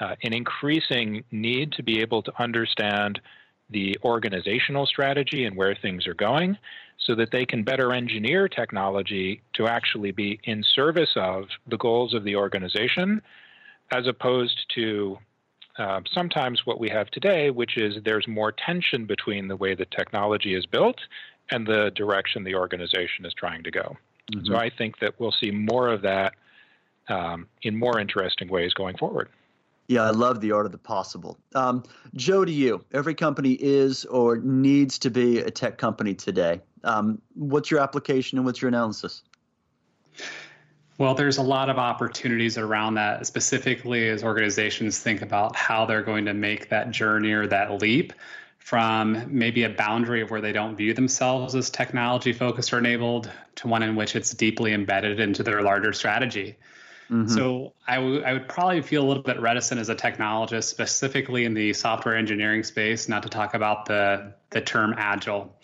uh, 0.00 0.16
an 0.22 0.34
increasing 0.34 1.24
need 1.30 1.72
to 1.72 1.82
be 1.82 2.02
able 2.02 2.20
to 2.22 2.32
understand 2.38 3.22
the 3.70 3.96
organizational 4.04 4.84
strategy 4.84 5.46
and 5.46 5.56
where 5.56 5.74
things 5.74 6.06
are 6.06 6.14
going 6.14 6.58
so 6.98 7.14
that 7.14 7.30
they 7.32 7.46
can 7.46 7.64
better 7.64 7.94
engineer 7.94 8.48
technology 8.48 9.40
to 9.54 9.66
actually 9.66 10.12
be 10.12 10.38
in 10.44 10.62
service 10.74 11.12
of 11.16 11.44
the 11.68 11.78
goals 11.78 12.12
of 12.12 12.22
the 12.22 12.36
organization 12.36 13.22
as 13.90 14.06
opposed 14.06 14.58
to 14.74 15.16
uh, 15.78 16.00
sometimes 16.12 16.64
what 16.64 16.78
we 16.78 16.88
have 16.88 17.10
today, 17.10 17.50
which 17.50 17.76
is 17.76 17.96
there's 18.04 18.28
more 18.28 18.52
tension 18.52 19.06
between 19.06 19.48
the 19.48 19.56
way 19.56 19.74
the 19.74 19.86
technology 19.86 20.54
is 20.54 20.66
built 20.66 21.00
and 21.50 21.66
the 21.66 21.90
direction 21.94 22.44
the 22.44 22.54
organization 22.54 23.26
is 23.26 23.34
trying 23.34 23.62
to 23.64 23.70
go. 23.70 23.96
Mm-hmm. 24.32 24.46
So 24.46 24.56
I 24.56 24.70
think 24.70 24.98
that 25.00 25.18
we'll 25.18 25.32
see 25.32 25.50
more 25.50 25.88
of 25.88 26.02
that 26.02 26.34
um, 27.08 27.48
in 27.62 27.76
more 27.76 27.98
interesting 27.98 28.48
ways 28.48 28.72
going 28.72 28.96
forward. 28.96 29.28
Yeah, 29.86 30.04
I 30.04 30.10
love 30.10 30.40
the 30.40 30.52
art 30.52 30.64
of 30.64 30.72
the 30.72 30.78
possible. 30.78 31.36
Um, 31.54 31.82
Joe, 32.14 32.44
to 32.44 32.50
you, 32.50 32.82
every 32.92 33.14
company 33.14 33.52
is 33.52 34.06
or 34.06 34.38
needs 34.38 34.98
to 35.00 35.10
be 35.10 35.40
a 35.40 35.50
tech 35.50 35.76
company 35.76 36.14
today. 36.14 36.62
Um, 36.84 37.20
what's 37.34 37.70
your 37.70 37.80
application 37.80 38.38
and 38.38 38.46
what's 38.46 38.62
your 38.62 38.70
analysis? 38.70 39.22
Well, 40.96 41.14
there's 41.14 41.38
a 41.38 41.42
lot 41.42 41.70
of 41.70 41.78
opportunities 41.78 42.56
around 42.56 42.94
that, 42.94 43.26
specifically 43.26 44.08
as 44.08 44.22
organizations 44.22 44.98
think 45.00 45.22
about 45.22 45.56
how 45.56 45.86
they're 45.86 46.02
going 46.02 46.24
to 46.26 46.34
make 46.34 46.68
that 46.68 46.90
journey 46.92 47.32
or 47.32 47.46
that 47.48 47.80
leap 47.80 48.12
from 48.58 49.26
maybe 49.28 49.64
a 49.64 49.68
boundary 49.68 50.22
of 50.22 50.30
where 50.30 50.40
they 50.40 50.52
don't 50.52 50.76
view 50.76 50.94
themselves 50.94 51.54
as 51.54 51.68
technology 51.68 52.32
focused 52.32 52.72
or 52.72 52.78
enabled 52.78 53.30
to 53.56 53.68
one 53.68 53.82
in 53.82 53.96
which 53.96 54.16
it's 54.16 54.30
deeply 54.32 54.72
embedded 54.72 55.20
into 55.20 55.42
their 55.42 55.62
larger 55.62 55.92
strategy. 55.92 56.56
Mm-hmm. 57.10 57.28
So 57.28 57.74
I, 57.86 57.96
w- 57.96 58.22
I 58.22 58.32
would 58.32 58.48
probably 58.48 58.80
feel 58.80 59.04
a 59.04 59.06
little 59.06 59.22
bit 59.22 59.38
reticent 59.38 59.80
as 59.80 59.90
a 59.90 59.94
technologist, 59.94 60.64
specifically 60.64 61.44
in 61.44 61.52
the 61.52 61.74
software 61.74 62.16
engineering 62.16 62.62
space, 62.62 63.08
not 63.08 63.22
to 63.24 63.28
talk 63.28 63.52
about 63.52 63.84
the 63.84 64.32
the 64.50 64.60
term 64.60 64.94
agile. 64.96 65.54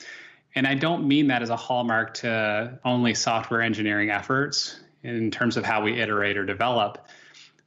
And 0.55 0.67
I 0.67 0.75
don't 0.75 1.09
mean 1.09 1.29
that 1.29 1.41
as 1.41 1.49
a 1.49 1.57
hallmark 1.57 2.15
to 2.15 2.79
only 2.85 3.15
software 3.15 3.63
engineering 3.63 4.11
efforts 4.11 4.81
in 5.03 5.31
terms 5.31 5.57
of 5.57 5.65
how 5.65 5.83
we 5.83 6.01
iterate 6.01 6.37
or 6.37 6.45
develop. 6.45 7.07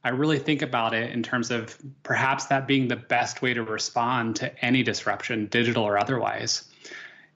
I 0.04 0.10
really 0.10 0.38
think 0.38 0.62
about 0.62 0.92
it 0.92 1.10
in 1.12 1.22
terms 1.22 1.50
of 1.50 1.76
perhaps 2.02 2.46
that 2.46 2.66
being 2.66 2.88
the 2.88 2.96
best 2.96 3.40
way 3.40 3.54
to 3.54 3.62
respond 3.62 4.36
to 4.36 4.64
any 4.64 4.82
disruption, 4.82 5.46
digital 5.46 5.82
or 5.82 5.98
otherwise. 5.98 6.64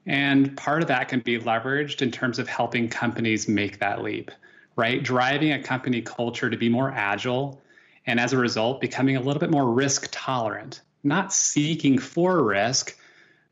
And 0.07 0.57
part 0.57 0.83
of 0.83 0.89
that 0.89 1.09
can 1.09 1.21
be 1.21 1.39
leveraged 1.39 2.03
in 2.03 2.11
terms 2.11 2.39
of 2.39 2.49
helping 2.49 2.89
companies 2.89 3.49
make 3.49 3.79
that 3.79 4.03
leap, 4.03 4.31
right? 4.77 5.03
Driving 5.03 5.53
a 5.53 5.63
company 5.63 6.03
culture 6.03 6.51
to 6.51 6.57
be 6.57 6.69
more 6.69 6.91
agile 6.91 7.61
and 8.09 8.19
as 8.19 8.33
a 8.33 8.39
result, 8.39 8.81
becoming 8.81 9.17
a 9.17 9.21
little 9.21 9.39
bit 9.39 9.51
more 9.51 9.71
risk 9.71 10.09
tolerant, 10.11 10.81
not 11.05 11.31
seeking 11.31 11.99
for 11.99 12.43
risk, 12.43 12.97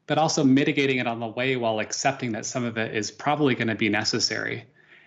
but 0.07 0.17
also 0.17 0.43
mitigating 0.43 0.97
it 0.97 1.07
on 1.07 1.21
the 1.21 1.27
way 1.27 1.57
while 1.57 1.79
accepting 1.79 2.33
that 2.33 2.47
some 2.47 2.65
of 2.65 2.79
it 2.79 2.95
is 2.95 3.11
probably 3.11 3.55
going 3.55 3.69
to 3.69 3.75
be 3.75 3.91
necessary. 3.91 4.65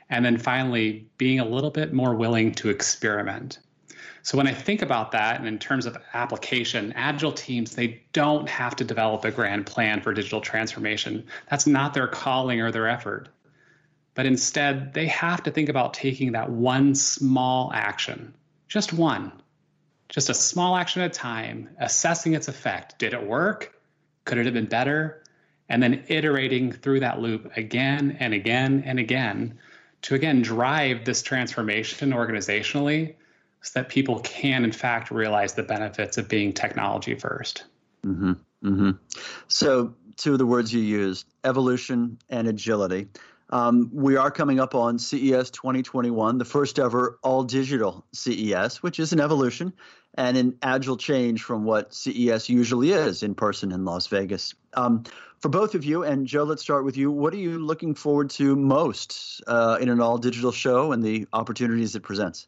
And 0.10 0.26
then 0.26 0.38
finally, 0.38 1.08
being 1.17 1.39
a 1.39 1.45
little 1.45 1.69
bit 1.69 1.93
more 1.93 2.15
willing 2.15 2.54
to 2.54 2.69
experiment. 2.69 3.60
So 4.22 4.38
when 4.38 4.48
I 4.48 4.54
think 4.54 4.82
about 4.82 5.12
that, 5.12 5.39
and 5.39 5.48
in 5.48 5.60
terms 5.60 5.86
of 5.86 5.98
application, 6.13 6.93
agile 6.95 7.32
teams, 7.32 7.76
they 7.76 8.04
don't 8.12 8.50
have 8.50 8.76
to 8.78 8.84
develop 8.84 9.24
a 9.24 9.32
grand 9.32 9.65
plan 9.65 10.02
for 10.02 10.13
digital 10.13 10.41
transformation. 10.41 11.26
That's 11.50 11.67
not 11.67 11.93
their 11.93 12.08
calling 12.08 12.62
or 12.62 12.72
their 12.72 12.88
effort. 12.88 13.30
But 14.15 14.26
instead, 14.26 14.93
they 14.93 15.08
have 15.08 15.43
to 15.43 15.52
think 15.52 15.69
about 15.69 15.93
taking 15.93 16.34
that 16.34 16.50
one 16.50 16.95
small 16.95 17.72
action, 17.74 18.34
just 18.67 18.91
one, 18.91 19.32
just 20.10 20.30
a 20.30 20.34
small 20.34 20.76
action 20.76 21.02
at 21.02 21.12
a 21.12 21.13
time, 21.13 21.69
assessing 21.80 22.34
its 22.34 22.48
effect. 22.48 23.00
Did 23.00 23.13
it 23.13 23.26
work? 23.26 23.80
Could 24.26 24.38
it 24.38 24.45
have 24.45 24.54
been 24.54 24.65
better? 24.65 25.24
And 25.69 25.82
then 25.82 26.04
iterating 26.08 26.72
through 26.72 27.00
that 27.02 27.19
loop 27.19 27.56
again 27.56 28.17
and 28.19 28.34
again 28.34 28.84
and 28.86 29.00
again 29.00 29.60
to 30.03 30.15
again 30.15 30.41
drive 30.41 31.05
this 31.05 31.21
transformation 31.21 32.12
organizationally 32.12 33.15
so 33.62 33.79
that 33.79 33.89
people 33.89 34.19
can, 34.19 34.63
in 34.63 34.71
fact, 34.71 35.12
realize 35.12 35.53
the 35.53 35.63
benefits 35.63 36.17
of 36.17 36.29
being 36.29 36.53
technology 36.53 37.15
1st 37.15 37.63
mm-hmm. 38.05 38.31
mm-hmm. 38.63 38.91
So, 39.47 39.93
two 40.15 40.33
of 40.33 40.38
the 40.39 40.45
words 40.45 40.73
you 40.73 40.81
used 40.81 41.25
evolution 41.43 42.19
and 42.29 42.47
agility. 42.47 43.07
Um, 43.49 43.89
we 43.91 44.15
are 44.15 44.29
coming 44.29 44.59
up 44.59 44.75
on 44.75 44.99
CES 44.99 45.49
2021, 45.49 46.38
the 46.38 46.45
first 46.45 46.77
ever 46.77 47.19
all 47.23 47.43
digital 47.43 48.05
CES, 48.13 48.83
which 48.83 48.99
is 48.99 49.12
an 49.12 49.19
evolution 49.19 49.73
and 50.15 50.38
an 50.38 50.57
agile 50.62 50.97
change 50.97 51.41
from 51.41 51.63
what 51.63 51.93
CES 51.93 52.49
usually 52.49 52.91
is 52.91 53.23
in 53.23 53.35
person 53.35 53.71
in 53.71 53.85
Las 53.85 54.07
Vegas. 54.07 54.53
Um, 54.73 55.03
for 55.39 55.49
both 55.49 55.73
of 55.73 55.85
you, 55.85 56.03
and 56.03 56.27
Joe, 56.27 56.43
let's 56.43 56.62
start 56.62 56.83
with 56.83 56.97
you. 56.97 57.12
What 57.12 57.33
are 57.33 57.38
you 57.38 57.59
looking 57.59 57.95
forward 57.95 58.29
to 58.31 58.55
most 58.55 59.41
uh, 59.47 59.77
in 59.79 59.89
an 59.89 60.01
all 60.01 60.17
digital 60.17 60.51
show 60.51 60.91
and 60.91 61.01
the 61.01 61.27
opportunities 61.33 61.95
it 61.95 62.03
presents? 62.03 62.47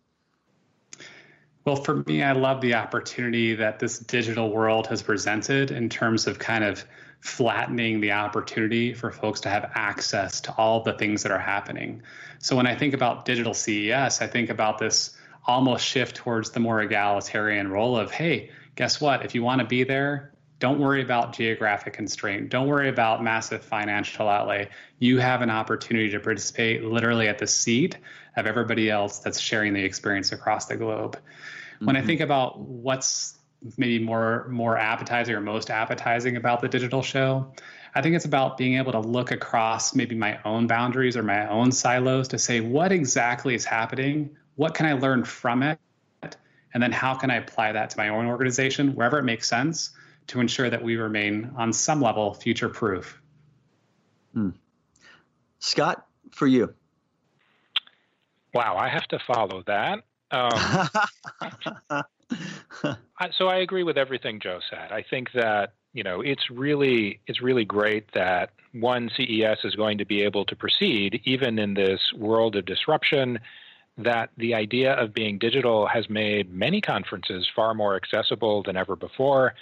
Well, 1.63 1.77
for 1.77 2.03
me, 2.07 2.23
I 2.23 2.31
love 2.31 2.59
the 2.59 2.73
opportunity 2.73 3.55
that 3.55 3.79
this 3.79 3.99
digital 3.99 4.51
world 4.51 4.87
has 4.87 5.01
presented 5.01 5.71
in 5.71 5.89
terms 5.89 6.27
of 6.27 6.39
kind 6.39 6.63
of 6.63 6.83
flattening 7.21 8.01
the 8.01 8.11
opportunity 8.11 8.93
for 8.93 9.11
folks 9.11 9.41
to 9.41 9.49
have 9.49 9.71
access 9.75 10.41
to 10.41 10.53
all 10.57 10.83
the 10.83 10.93
things 10.93 11.23
that 11.23 11.31
are 11.31 11.39
happening. 11.39 12.01
So 12.39 12.55
when 12.55 12.67
I 12.67 12.75
think 12.75 12.93
about 12.93 13.25
digital 13.25 13.53
CES, 13.53 14.21
I 14.21 14.27
think 14.27 14.49
about 14.49 14.79
this 14.79 15.15
almost 15.45 15.85
shift 15.85 16.15
towards 16.15 16.51
the 16.51 16.59
more 16.59 16.81
egalitarian 16.81 17.69
role 17.69 17.95
of, 17.95 18.11
hey, 18.11 18.49
guess 18.75 18.99
what? 18.99 19.23
If 19.23 19.35
you 19.35 19.43
want 19.43 19.61
to 19.61 19.67
be 19.67 19.83
there, 19.83 20.33
don't 20.57 20.79
worry 20.79 21.01
about 21.01 21.33
geographic 21.33 21.93
constraint. 21.93 22.49
Don't 22.49 22.67
worry 22.67 22.89
about 22.89 23.23
massive 23.23 23.63
financial 23.63 24.27
outlay. 24.27 24.69
You 24.99 25.19
have 25.19 25.41
an 25.41 25.49
opportunity 25.49 26.09
to 26.11 26.19
participate 26.19 26.83
literally 26.83 27.27
at 27.27 27.39
the 27.39 27.47
seat 27.47 27.97
of 28.35 28.45
everybody 28.45 28.89
else 28.89 29.19
that's 29.19 29.39
sharing 29.39 29.73
the 29.73 29.83
experience 29.83 30.31
across 30.31 30.65
the 30.65 30.77
globe. 30.77 31.17
Mm-hmm. 31.17 31.85
When 31.85 31.95
I 31.95 31.99
mm-hmm. 31.99 32.07
think 32.07 32.21
about 32.21 32.59
what's 32.59 33.39
maybe 33.77 34.03
more 34.03 34.47
more 34.49 34.77
appetizing 34.77 35.35
or 35.35 35.41
most 35.41 35.69
appetizing 35.69 36.35
about 36.35 36.61
the 36.61 36.67
digital 36.67 37.01
show, 37.01 37.53
I 37.93 38.01
think 38.01 38.15
it's 38.15 38.25
about 38.25 38.57
being 38.57 38.77
able 38.77 38.91
to 38.93 38.99
look 38.99 39.31
across 39.31 39.93
maybe 39.93 40.15
my 40.15 40.39
own 40.45 40.67
boundaries 40.67 41.17
or 41.17 41.23
my 41.23 41.47
own 41.47 41.71
silos 41.71 42.29
to 42.29 42.39
say 42.39 42.61
what 42.61 42.91
exactly 42.91 43.53
is 43.53 43.65
happening, 43.65 44.35
what 44.55 44.73
can 44.73 44.85
I 44.85 44.93
learn 44.93 45.23
from 45.23 45.63
it, 45.63 45.79
and 46.73 46.81
then 46.81 46.91
how 46.91 47.15
can 47.15 47.29
I 47.29 47.35
apply 47.35 47.73
that 47.73 47.89
to 47.91 47.97
my 47.97 48.09
own 48.09 48.27
organization 48.27 48.95
wherever 48.95 49.19
it 49.19 49.23
makes 49.23 49.47
sense 49.47 49.91
to 50.27 50.39
ensure 50.39 50.69
that 50.69 50.81
we 50.81 50.95
remain 50.95 51.51
on 51.57 51.73
some 51.73 52.01
level 52.01 52.33
future 52.33 52.69
proof. 52.69 53.21
Hmm. 54.33 54.51
Scott, 55.59 56.05
for 56.31 56.47
you. 56.47 56.73
Wow, 58.53 58.77
I 58.77 58.89
have 58.89 59.07
to 59.09 59.19
follow 59.19 59.63
that. 59.67 59.99
Um, 60.31 60.51
I, 61.89 62.03
so 63.37 63.47
I 63.47 63.57
agree 63.57 63.83
with 63.83 63.97
everything 63.97 64.39
Joe 64.39 64.59
said. 64.69 64.91
I 64.91 65.03
think 65.07 65.31
that 65.33 65.73
you 65.93 66.03
know 66.03 66.21
it's 66.21 66.49
really 66.49 67.19
it's 67.27 67.41
really 67.41 67.65
great 67.65 68.11
that 68.13 68.51
one 68.73 69.09
CES 69.15 69.59
is 69.63 69.75
going 69.75 69.97
to 69.97 70.05
be 70.05 70.21
able 70.21 70.45
to 70.45 70.55
proceed 70.55 71.21
even 71.25 71.59
in 71.59 71.73
this 71.73 71.99
world 72.15 72.55
of 72.55 72.65
disruption. 72.65 73.39
That 73.97 74.29
the 74.37 74.55
idea 74.55 74.93
of 74.93 75.13
being 75.13 75.37
digital 75.37 75.85
has 75.85 76.09
made 76.09 76.51
many 76.51 76.79
conferences 76.79 77.47
far 77.53 77.73
more 77.73 77.95
accessible 77.95 78.63
than 78.63 78.77
ever 78.77 78.95
before. 78.95 79.53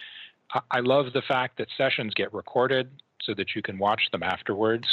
I, 0.71 0.79
love 0.79 1.13
the 1.13 1.21
fact 1.23 1.57
that 1.57 1.67
sessions 1.77 2.13
get 2.13 2.33
recorded 2.33 2.89
so 3.21 3.33
that 3.35 3.55
you 3.55 3.61
can 3.61 3.77
watch 3.77 4.01
them 4.11 4.23
afterwards 4.23 4.85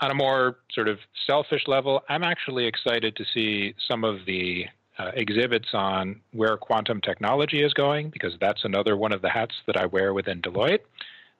on 0.00 0.10
a 0.10 0.14
more 0.14 0.58
sort 0.72 0.88
of 0.88 0.98
selfish 1.26 1.64
level, 1.66 2.02
I'm 2.08 2.24
actually 2.24 2.66
excited 2.66 3.16
to 3.16 3.24
see 3.32 3.74
some 3.86 4.04
of 4.04 4.24
the 4.26 4.66
uh, 5.00 5.10
exhibits 5.14 5.68
on 5.72 6.20
where 6.32 6.56
quantum 6.56 7.00
technology 7.00 7.62
is 7.62 7.72
going, 7.72 8.10
because 8.10 8.34
that's 8.40 8.64
another 8.64 8.96
one 8.96 9.12
of 9.12 9.22
the 9.22 9.30
hats 9.30 9.54
that 9.66 9.76
I 9.76 9.86
wear 9.86 10.12
within 10.12 10.42
Deloitte. 10.42 10.80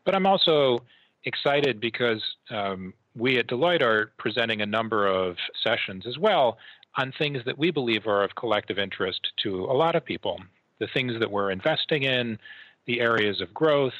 But 0.05 0.15
I'm 0.15 0.27
also 0.27 0.83
excited 1.25 1.81
because 1.81 2.23
um, 2.51 2.95
we 3.15 3.39
at 3.39 3.49
Deloitte 3.49 3.83
are 3.83 4.13
presenting 4.19 4.63
a 4.63 4.67
number 4.67 5.07
of 5.07 5.37
sessions 5.63 6.07
as 6.07 6.17
well 6.17 6.57
on 6.97 7.13
things 7.19 7.39
that 7.45 7.59
we 7.59 7.71
believe 7.71 8.07
are 8.07 8.25
of 8.25 8.35
collective 8.35 8.79
interest 8.79 9.21
to 9.43 9.65
a 9.65 9.77
lot 9.83 9.95
of 9.95 10.05
people. 10.05 10.41
The 10.79 10.89
things 10.95 11.13
that 11.21 11.31
we're 11.31 11.51
investing 11.51 12.05
in, 12.05 12.39
the 12.87 13.01
areas 13.01 13.43
of 13.43 13.53
growth, 13.53 13.93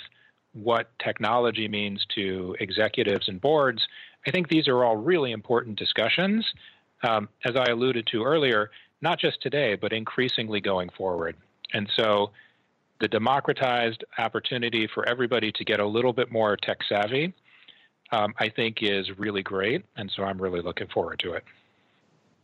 what 0.55 0.91
technology 1.05 1.69
means 1.69 2.05
to 2.15 2.57
executives 2.61 3.29
and 3.29 3.41
boards. 3.41 3.83
I 4.27 4.31
think 4.31 4.49
these 4.49 4.69
are 4.69 4.85
all 4.85 4.97
really 4.97 5.33
important 5.33 5.79
discussions. 5.79 6.47
Um, 7.03 7.29
as 7.45 7.57
I 7.57 7.67
alluded 7.71 8.07
to 8.09 8.25
earlier, 8.25 8.71
not 9.03 9.19
just 9.19 9.41
today, 9.41 9.75
but 9.75 9.93
increasingly 9.93 10.61
going 10.61 10.91
forward. 10.91 11.37
And 11.73 11.89
so 11.95 12.31
the 13.01 13.09
democratized 13.09 14.05
opportunity 14.19 14.87
for 14.87 15.09
everybody 15.09 15.51
to 15.53 15.65
get 15.65 15.81
a 15.81 15.87
little 15.87 16.13
bit 16.13 16.31
more 16.31 16.57
tech 16.57 16.79
savvy, 16.89 17.33
um, 18.13 18.35
I 18.39 18.49
think, 18.49 18.83
is 18.83 19.19
really 19.19 19.43
great. 19.43 19.85
And 19.97 20.11
so 20.11 20.25
I'm 20.25 20.41
really 20.41 20.61
looking 20.61 20.89
forward 20.89 21.19
to 21.21 21.33
it. 21.33 21.45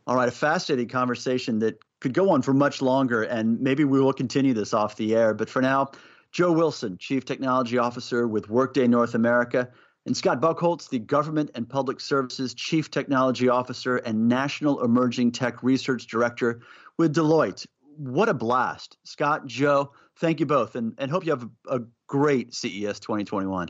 All 0.06 0.16
right, 0.16 0.28
a 0.28 0.32
fascinating 0.32 0.88
conversation 0.88 1.58
that 1.58 1.78
could 2.00 2.14
go 2.14 2.30
on 2.30 2.40
for 2.40 2.54
much 2.54 2.80
longer, 2.80 3.24
and 3.24 3.60
maybe 3.60 3.84
we 3.84 4.00
will 4.00 4.12
continue 4.12 4.54
this 4.54 4.72
off 4.72 4.96
the 4.96 5.16
air. 5.16 5.34
But 5.34 5.50
for 5.50 5.60
now, 5.60 5.90
Joe 6.30 6.52
Wilson, 6.52 6.96
Chief 6.98 7.24
Technology 7.24 7.78
Officer 7.78 8.28
with 8.28 8.48
Workday 8.48 8.86
North 8.86 9.14
America, 9.14 9.68
and 10.06 10.16
Scott 10.16 10.40
Buchholz, 10.40 10.88
the 10.88 11.00
Government 11.00 11.50
and 11.54 11.68
Public 11.68 12.00
Services 12.00 12.54
Chief 12.54 12.90
Technology 12.90 13.48
Officer 13.48 13.96
and 13.96 14.28
National 14.28 14.82
Emerging 14.82 15.32
Tech 15.32 15.62
Research 15.62 16.06
Director 16.06 16.60
with 16.96 17.14
Deloitte. 17.14 17.66
What 17.96 18.28
a 18.28 18.34
blast. 18.34 18.96
Scott, 19.04 19.46
Joe, 19.46 19.92
thank 20.16 20.38
you 20.38 20.46
both 20.46 20.76
and, 20.76 20.94
and 20.98 21.10
hope 21.10 21.26
you 21.26 21.32
have 21.32 21.48
a, 21.68 21.76
a 21.76 21.80
great 22.06 22.54
CES 22.54 23.00
2021. 23.00 23.68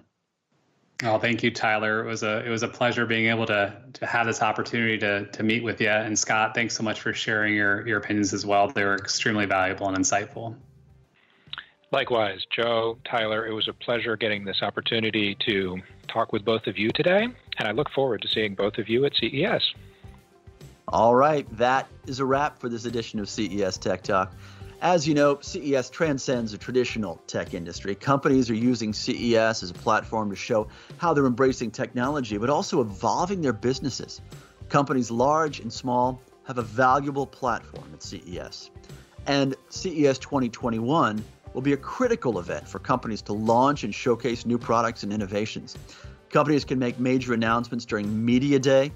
Oh, 1.05 1.18
thank 1.18 1.42
you, 1.42 1.51
Tyler. 1.51 2.03
It 2.05 2.07
was 2.07 2.22
a 2.22 2.44
it 2.46 2.49
was 2.49 2.62
a 2.62 2.68
pleasure 2.68 3.05
being 3.05 3.27
able 3.27 3.44
to 3.46 3.77
to 3.94 4.07
have 4.07 4.27
this 4.27 4.40
opportunity 4.40 4.96
to 4.99 5.27
to 5.27 5.42
meet 5.42 5.62
with 5.62 5.79
you. 5.81 5.90
And 5.90 6.18
Scott, 6.18 6.55
thanks 6.55 6.75
so 6.75 6.83
much 6.83 7.03
for 7.03 7.12
sharing 7.12 7.55
your 7.55 7.87
your 7.87 7.99
opinions 7.99 8.33
as 8.33 8.46
well. 8.46 8.68
They 8.68 8.83
were 8.83 8.94
extremely 8.94 9.44
valuable 9.44 9.88
and 9.88 9.96
insightful. 9.99 10.57
Likewise, 11.97 12.45
Joe, 12.55 12.99
Tyler, 13.11 13.47
it 13.47 13.55
was 13.55 13.69
a 13.69 13.73
pleasure 13.73 14.19
getting 14.19 14.45
this 14.45 14.61
opportunity 14.61 15.35
to 15.47 15.79
talk 16.09 16.31
with 16.31 16.45
both 16.45 16.67
of 16.67 16.77
you 16.77 16.91
today, 16.91 17.23
and 17.23 17.67
I 17.67 17.71
look 17.71 17.89
forward 17.89 18.21
to 18.21 18.29
seeing 18.29 18.55
both 18.55 18.77
of 18.77 18.91
you 18.91 19.07
at 19.07 19.15
CES. 19.17 19.73
All 20.89 21.15
right, 21.15 21.47
that 21.57 21.89
is 22.07 22.21
a 22.21 22.25
wrap 22.27 22.59
for 22.59 22.69
this 22.69 22.85
edition 22.85 23.19
of 23.19 23.31
CES 23.31 23.79
Tech 23.79 24.03
Talk. 24.03 24.35
As 24.83 25.09
you 25.09 25.15
know, 25.15 25.39
CES 25.41 25.89
transcends 25.89 26.53
the 26.53 26.59
traditional 26.59 27.19
tech 27.27 27.55
industry. 27.55 27.95
Companies 27.95 28.51
are 28.51 28.55
using 28.55 28.93
CES 28.93 29.63
as 29.63 29.71
a 29.71 29.75
platform 29.75 30.29
to 30.29 30.37
show 30.37 30.69
how 30.99 31.15
they're 31.15 31.25
embracing 31.25 31.71
technology, 31.71 32.37
but 32.37 32.51
also 32.51 32.83
evolving 32.83 33.41
their 33.41 33.55
businesses. 33.55 34.21
Companies 34.69 35.11
large 35.11 35.61
and 35.61 35.73
small 35.73 36.21
have 36.47 36.59
a 36.59 36.63
valuable 36.63 37.27
platform 37.27 37.89
at 37.95 38.03
CES. 38.03 38.71
And 39.27 39.57
CES 39.71 40.19
2021 40.19 41.25
will 41.57 41.62
be 41.62 41.73
a 41.73 41.77
critical 41.79 42.38
event 42.38 42.69
for 42.69 42.79
companies 42.79 43.23
to 43.23 43.33
launch 43.33 43.83
and 43.83 43.95
showcase 43.95 44.45
new 44.45 44.59
products 44.59 45.05
and 45.05 45.11
innovations. 45.11 45.75
Companies 46.29 46.66
can 46.66 46.79
make 46.79 46.99
major 46.99 47.33
announcements 47.33 47.87
during 47.87 48.27
Media 48.27 48.59
Day, 48.59 48.92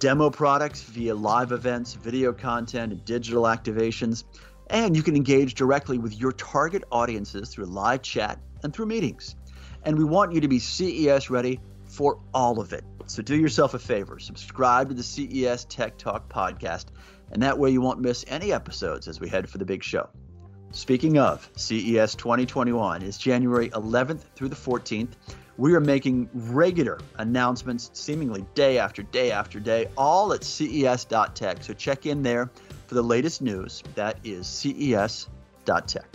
demo 0.00 0.28
products 0.28 0.82
via 0.82 1.14
live 1.14 1.52
events, 1.52 1.94
video 1.94 2.32
content, 2.32 2.90
and 2.90 3.04
digital 3.04 3.44
activations. 3.44 4.24
And 4.70 4.96
you 4.96 5.04
can 5.04 5.14
engage 5.14 5.54
directly 5.54 5.98
with 5.98 6.18
your 6.18 6.32
target 6.32 6.82
audiences 6.90 7.50
through 7.50 7.66
live 7.66 8.02
chat 8.02 8.40
and 8.64 8.74
through 8.74 8.86
meetings. 8.86 9.36
And 9.84 9.96
we 9.96 10.02
want 10.02 10.32
you 10.32 10.40
to 10.40 10.48
be 10.48 10.58
CES 10.58 11.30
ready 11.30 11.60
for 11.84 12.18
all 12.34 12.58
of 12.58 12.72
it. 12.72 12.82
So 13.06 13.22
do 13.22 13.36
yourself 13.36 13.72
a 13.74 13.78
favor, 13.78 14.18
subscribe 14.18 14.88
to 14.88 14.94
the 14.94 15.04
CES 15.04 15.66
Tech 15.66 15.96
Talk 15.96 16.28
podcast, 16.28 16.86
and 17.30 17.44
that 17.44 17.56
way 17.56 17.70
you 17.70 17.80
won't 17.80 18.00
miss 18.00 18.24
any 18.26 18.52
episodes 18.52 19.06
as 19.06 19.20
we 19.20 19.28
head 19.28 19.48
for 19.48 19.58
the 19.58 19.64
big 19.64 19.84
show. 19.84 20.08
Speaking 20.74 21.18
of 21.18 21.48
CES 21.54 22.16
2021, 22.16 23.02
it's 23.02 23.16
January 23.16 23.70
11th 23.70 24.22
through 24.34 24.48
the 24.48 24.56
14th. 24.56 25.10
We 25.56 25.72
are 25.72 25.80
making 25.80 26.28
regular 26.34 26.98
announcements, 27.18 27.90
seemingly 27.92 28.44
day 28.54 28.78
after 28.78 29.04
day 29.04 29.30
after 29.30 29.60
day, 29.60 29.86
all 29.96 30.32
at 30.32 30.42
ces.tech. 30.42 31.62
So 31.62 31.74
check 31.74 32.06
in 32.06 32.24
there 32.24 32.50
for 32.88 32.96
the 32.96 33.02
latest 33.02 33.40
news. 33.40 33.84
That 33.94 34.18
is 34.24 34.48
ces.tech. 34.48 36.06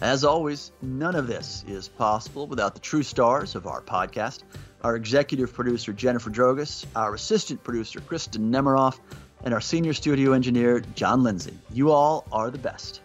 As 0.00 0.24
always, 0.24 0.72
none 0.80 1.14
of 1.14 1.26
this 1.26 1.66
is 1.68 1.86
possible 1.86 2.46
without 2.46 2.74
the 2.74 2.80
true 2.80 3.02
stars 3.02 3.54
of 3.54 3.66
our 3.66 3.82
podcast 3.82 4.40
our 4.80 4.96
executive 4.96 5.52
producer, 5.52 5.94
Jennifer 5.94 6.30
Drogas, 6.30 6.84
our 6.94 7.14
assistant 7.14 7.62
producer, 7.64 8.00
Kristen 8.00 8.50
Nemiroff, 8.52 8.98
and 9.42 9.54
our 9.54 9.60
senior 9.60 9.94
studio 9.94 10.32
engineer, 10.32 10.80
John 10.94 11.22
Lindsay. 11.22 11.58
You 11.72 11.90
all 11.90 12.26
are 12.30 12.50
the 12.50 12.58
best. 12.58 13.00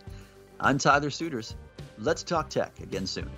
I'm 0.62 0.78
Tyler 0.78 1.10
Suiters. 1.10 1.56
Let's 1.98 2.22
talk 2.22 2.50
tech 2.50 2.80
again 2.82 3.08
soon. 3.08 3.30